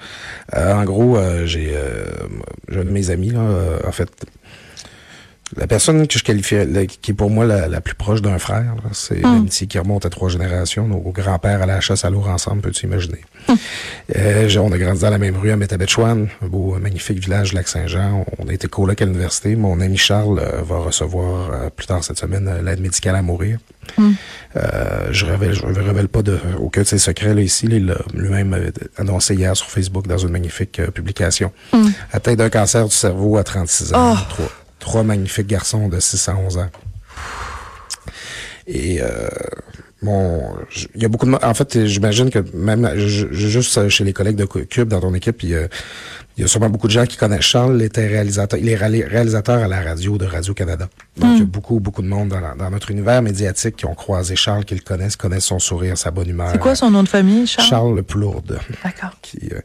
En 0.57 0.83
gros, 0.85 1.19
j'ai 1.45 1.77
un 1.77 2.85
de 2.85 2.91
mes 2.91 3.11
amis, 3.11 3.31
là, 3.31 3.43
en 3.87 3.93
fait, 3.93 4.09
la 5.57 5.67
personne 5.69 6.07
que 6.09 6.19
je 6.19 6.25
qualifie, 6.25 6.57
la- 6.67 6.87
qui 6.87 7.13
est 7.13 7.15
pour 7.15 7.31
moi 7.31 7.45
la, 7.47 7.69
la 7.69 7.81
plus 7.81 7.95
proche 7.95 8.21
d'un 8.21 8.39
frère, 8.39 8.75
c'est 8.93 9.19
une 9.19 9.25
amitié 9.27 9.67
qui 9.69 9.79
remonte 9.79 10.05
à 10.05 10.11
trois 10.11 10.29
générations. 10.29 10.89
Nos 10.89 10.99
grands-pères 10.99 11.63
à 11.63 11.67
la 11.67 11.81
chasse 11.81 12.05
à 12.05 12.11
l'eau 12.11 12.25
ensemble, 12.27 12.63
peux-tu 12.63 12.87
imaginer? 12.87 13.21
Euh, 14.17 14.49
j'ai- 14.49 14.59
on 14.59 14.73
a 14.73 14.79
grandi 14.79 15.01
dans 15.01 15.11
la 15.11 15.19
même 15.19 15.37
rue 15.37 15.51
à 15.53 15.57
Métabetchouane, 15.57 16.29
un 16.43 16.47
beau, 16.49 16.75
euh, 16.75 16.79
magnifique 16.81 17.19
village, 17.21 17.53
Lac-Saint-Jean. 17.53 18.25
On 18.39 18.49
a 18.49 18.53
été 18.53 18.67
coloc 18.67 19.01
à 19.01 19.05
l'université. 19.05 19.55
Mon 19.55 19.81
ami 19.81 19.97
Charles 19.97 20.41
euh, 20.41 20.63
va 20.63 20.79
recevoir 20.79 21.51
euh, 21.53 21.71
plus 21.71 21.87
tard 21.87 22.03
cette 22.03 22.19
semaine 22.19 22.49
euh, 22.49 22.63
l'aide 22.63 22.81
médicale 22.81 23.15
à 23.15 23.23
mourir. 23.23 23.59
Euh, 24.57 25.09
je 25.13 25.27
révèle, 25.27 25.53
je 25.55 25.65
révèle 25.65 26.09
pas 26.09 26.23
de, 26.23 26.39
aucun 26.59 26.83
de 26.83 26.87
ses 26.87 26.99
secrets 26.99 27.35
là, 27.35 27.41
ici. 27.41 27.67
Il 27.71 27.95
lui-même 28.15 28.55
euh, 28.55 28.71
annoncé 28.97 29.35
hier 29.35 29.57
sur 29.57 29.69
Facebook 29.71 30.07
dans 30.09 30.19
une 30.19 30.31
magnifique 30.31 30.81
euh, 30.81 30.91
publication. 30.91 31.53
Atteint 32.13 32.35
d'un 32.35 32.51
cancer 32.51 32.85
du 32.87 32.95
cerveau 32.95 33.37
à 33.37 33.45
36 33.45 33.93
ans. 33.95 34.15
Oh. 34.15 34.19
Trois, 34.29 34.49
trois 34.79 35.03
magnifiques 35.03 35.47
garçons 35.47 35.89
de 35.89 35.99
6 36.01 36.29
à 36.29 36.37
11 36.37 36.59
ans. 36.59 36.71
Et 38.69 39.01
euh, 39.01 39.29
bon, 40.03 40.43
il 40.97 41.03
y 41.03 41.05
a 41.05 41.09
beaucoup 41.09 41.27
de 41.27 41.33
En 41.45 41.55
fait, 41.55 41.87
j'imagine 41.87 42.31
que 42.31 42.41
même 42.55 42.91
je- 42.97 43.29
juste 43.33 43.79
euh, 43.79 43.89
chez 43.89 44.03
les 44.05 44.13
collègues 44.13 44.37
de 44.37 44.45
Cu- 44.45 44.67
Cube 44.67 44.89
dans 44.89 45.01
ton 45.01 45.15
équipe, 45.15 45.43
il 45.45 45.51
y 45.51 45.55
a, 45.55 45.69
il 46.37 46.43
y 46.43 46.45
a 46.45 46.49
sûrement 46.49 46.69
beaucoup 46.69 46.89
de 46.89 46.93
gens 46.93 47.07
qui 47.07 47.17
connaissent 47.17 47.43
Charles. 47.43 47.77
Il 47.79 47.85
était 47.85 48.09
réalisateur, 48.09 48.59
il 48.59 48.69
est 48.69 48.75
réalisateur 48.75 49.63
à 49.63 49.69
la 49.69 49.83
radio 49.83 50.19
de 50.19 50.27
Radio 50.27 50.53
Canada. 50.53 50.89
Donc 51.17 51.31
il 51.35 51.39
y 51.39 51.43
a 51.43 51.45
beaucoup 51.45 51.79
beaucoup 51.79 52.03
de 52.03 52.09
monde 52.09 52.31
dans, 52.31 52.41
la- 52.41 52.57
dans 52.57 52.69
notre 52.71 52.91
univers 52.91 53.23
médiatique 53.23 53.77
qui 53.77 53.87
ont 53.87 53.95
croisé 53.95 54.35
Charles, 54.35 54.65
qui 54.65 54.75
le 54.75 54.81
connaissent, 54.81 55.15
connaissent 55.17 55.45
son 55.45 55.61
sourire, 55.61 55.97
sa 55.97 56.11
bonne 56.11 56.29
humeur. 56.29 56.51
C'est 56.51 56.59
quoi 56.59 56.75
son 56.75 56.91
nom 56.91 57.05
de 57.05 57.09
famille, 57.09 57.47
Charles? 57.47 57.69
Charles 57.69 58.03
Plourde 58.03 58.59
D'accord. 58.83 59.17
qui, 59.23 59.39
euh, 59.53 59.61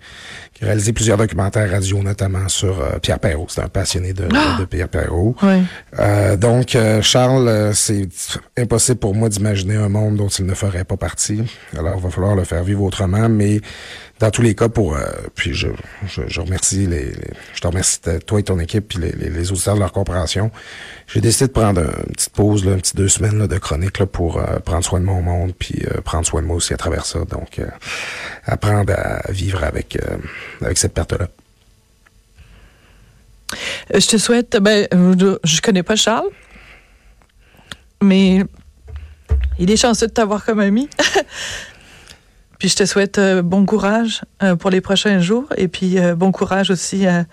qui 0.62 0.65
a 0.65 0.67
réalisé 0.67 0.93
plusieurs 0.93 1.17
documentaires 1.17 1.71
radio, 1.71 2.04
notamment 2.04 2.47
sur 2.47 2.80
euh, 2.80 3.00
Pierre 3.02 3.17
Perrault. 3.17 3.47
C'est 3.50 3.62
un 3.62 3.67
passionné 3.67 4.13
de, 4.13 4.28
de 4.60 4.65
Pierre 4.65 4.89
Perrault. 4.89 5.36
Oui. 5.41 5.63
Euh, 5.97 6.38
donc, 6.38 6.76
euh, 6.76 7.02
Charles, 7.02 7.47
euh, 7.47 7.74
c'est 7.74 8.08
impossible 8.58 9.00
pour 9.00 9.15
moi 9.15 9.28
d'imaginer 9.28 9.76
un 9.76 9.89
monde 9.89 10.17
dont 10.17 10.28
il 10.28 10.45
ne 10.45 10.54
ferait 10.54 10.84
pas 10.84 10.97
partie. 10.97 11.41
Alors, 11.76 11.95
il 11.97 12.04
va 12.04 12.10
falloir 12.12 12.36
le 12.36 12.43
faire 12.43 12.63
vivre 12.63 12.84
autrement, 12.84 13.28
mais 13.28 13.60
dans 14.19 14.30
tous 14.30 14.43
les 14.43 14.54
cas, 14.54 14.69
pour 14.69 14.95
euh, 14.95 15.02
puis 15.34 15.56
je, 15.56 15.67
je, 16.06 16.21
je 16.28 16.41
remercie 16.41 16.86
les, 16.86 17.06
les- 17.06 17.34
je 17.56 17.60
te 17.62 17.65
remercie 17.65 18.00
toi 18.28 18.39
et 18.39 18.43
ton 18.43 18.60
équipe 18.60 18.89
puis 18.89 19.00
les, 19.00 19.12
les, 19.13 19.32
les 19.32 19.52
auditeurs 19.52 19.74
de 19.74 19.80
leur 19.80 19.91
compréhension. 19.91 20.52
J'ai 21.13 21.19
décidé 21.21 21.47
de 21.47 21.52
prendre 21.52 21.82
un- 21.82 22.04
une 22.08 22.13
petite 22.13 22.34
pause, 22.34 22.63
une 22.63 22.78
petite 22.78 22.95
deux 22.95 23.10
semaines 23.10 23.45
de 23.45 23.58
chronique 23.58 24.04
pour 24.06 24.38
euh, 24.38 24.60
prendre 24.60 24.84
soin 24.84 25.00
de 25.00 25.06
mon 25.06 25.21
monde 25.21 25.54
puis 25.58 25.84
euh, 25.86 26.00
prendre 26.02 26.26
soin 26.26 26.41
de 26.41 26.47
moi 26.47 26.56
aussi 26.56 26.74
à 26.74 26.78
travers 26.78 27.06
ça. 27.06 27.19
Donc, 27.26 27.60
euh, 27.60 27.67
apprendre 28.45 28.93
à 28.93 29.30
vivre 29.32 29.63
avec 29.63 29.97
avec 30.62 30.78
cette 30.78 30.93
perte-là. 30.93 31.28
Je 33.93 34.08
te 34.08 34.17
souhaite, 34.17 34.58
ben, 34.62 34.88
je 35.43 35.60
connais 35.62 35.84
pas 35.84 35.97
Charles, 35.97 36.30
mais 38.02 38.45
il 39.60 39.69
est 39.69 39.76
chanceux 39.78 40.08
de 40.08 40.13
t'avoir 40.13 40.45
comme 40.45 40.62
ami. 40.62 40.88
puis 42.58 42.69
je 42.69 42.76
te 42.78 42.86
souhaite 42.86 43.19
bon 43.43 43.65
courage 43.65 44.21
pour 44.60 44.69
les 44.69 44.80
prochains 44.80 45.19
jours 45.19 45.47
et 45.58 45.67
puis 45.67 45.97
bon 46.15 46.32
courage 46.32 46.71
aussi 46.71 47.06
à 47.06 47.26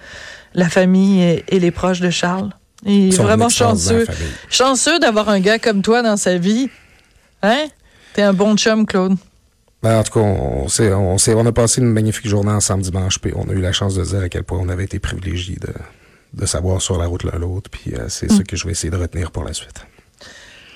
la 0.54 0.68
famille 0.68 1.44
et 1.46 1.60
les 1.60 1.70
proches 1.70 2.00
de 2.00 2.10
Charles. 2.10 2.50
Il 2.84 3.12
est 3.12 3.16
vraiment 3.16 3.48
chanceux. 3.48 4.06
Chanceux 4.50 4.98
d'avoir 4.98 5.28
un 5.28 5.40
gars 5.40 5.58
comme 5.58 5.82
toi 5.82 6.02
dans 6.02 6.16
sa 6.16 6.38
vie. 6.38 6.68
Hein? 7.42 7.66
T'es 8.14 8.22
un 8.22 8.32
bon 8.32 8.56
chum, 8.56 8.86
Claude. 8.86 9.16
Ben, 9.82 9.98
en 9.98 10.02
tout 10.02 10.12
cas, 10.12 10.20
on, 10.20 10.66
on, 11.16 11.46
a 11.46 11.52
passé 11.52 11.80
une 11.80 11.92
magnifique 11.92 12.26
journée 12.26 12.50
ensemble 12.50 12.82
dimanche, 12.82 13.20
puis 13.20 13.32
on 13.36 13.48
a 13.48 13.52
eu 13.52 13.60
la 13.60 13.72
chance 13.72 13.94
de 13.94 14.04
dire 14.04 14.20
à 14.20 14.28
quel 14.28 14.42
point 14.42 14.58
on 14.60 14.68
avait 14.68 14.84
été 14.84 14.98
privilégiés 14.98 15.56
de, 15.60 15.72
de 16.34 16.46
savoir 16.46 16.82
sur 16.82 16.98
la 16.98 17.06
route 17.06 17.22
l'un 17.22 17.38
l'autre, 17.38 17.70
puis 17.70 17.94
euh, 17.94 18.06
c'est 18.08 18.30
ce 18.30 18.42
que 18.42 18.56
je 18.56 18.64
vais 18.64 18.72
essayer 18.72 18.90
de 18.90 18.96
retenir 18.96 19.30
pour 19.30 19.44
la 19.44 19.52
suite. 19.52 19.86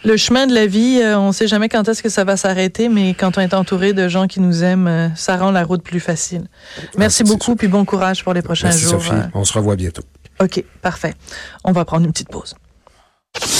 Le 0.04 0.16
chemin 0.16 0.46
de 0.46 0.54
la 0.54 0.66
vie, 0.66 1.00
euh, 1.00 1.18
on 1.18 1.32
sait 1.32 1.46
jamais 1.46 1.68
quand 1.68 1.88
est-ce 1.88 2.02
que 2.02 2.08
ça 2.08 2.24
va 2.24 2.36
s'arrêter, 2.36 2.88
mais 2.88 3.14
quand 3.14 3.38
on 3.38 3.40
est 3.40 3.54
entouré 3.54 3.92
de 3.92 4.08
gens 4.08 4.26
qui 4.26 4.40
nous 4.40 4.62
aiment, 4.64 4.88
euh, 4.88 5.08
ça 5.14 5.36
rend 5.36 5.50
la 5.50 5.64
route 5.64 5.82
plus 5.82 6.00
facile. 6.00 6.48
Merci 6.96 7.22
beaucoup, 7.24 7.56
puis 7.56 7.68
bon 7.68 7.84
courage 7.84 8.22
pour 8.24 8.34
les 8.34 8.42
prochains 8.42 8.68
Merci 8.68 8.82
jours. 8.82 9.02
Sophie, 9.02 9.20
on 9.34 9.44
se 9.44 9.52
revoit 9.52 9.76
bientôt. 9.76 10.02
OK, 10.42 10.64
parfait. 10.80 11.14
On 11.62 11.70
va 11.70 11.84
prendre 11.84 12.04
une 12.04 12.12
petite 12.12 12.28
pause. 12.28 12.56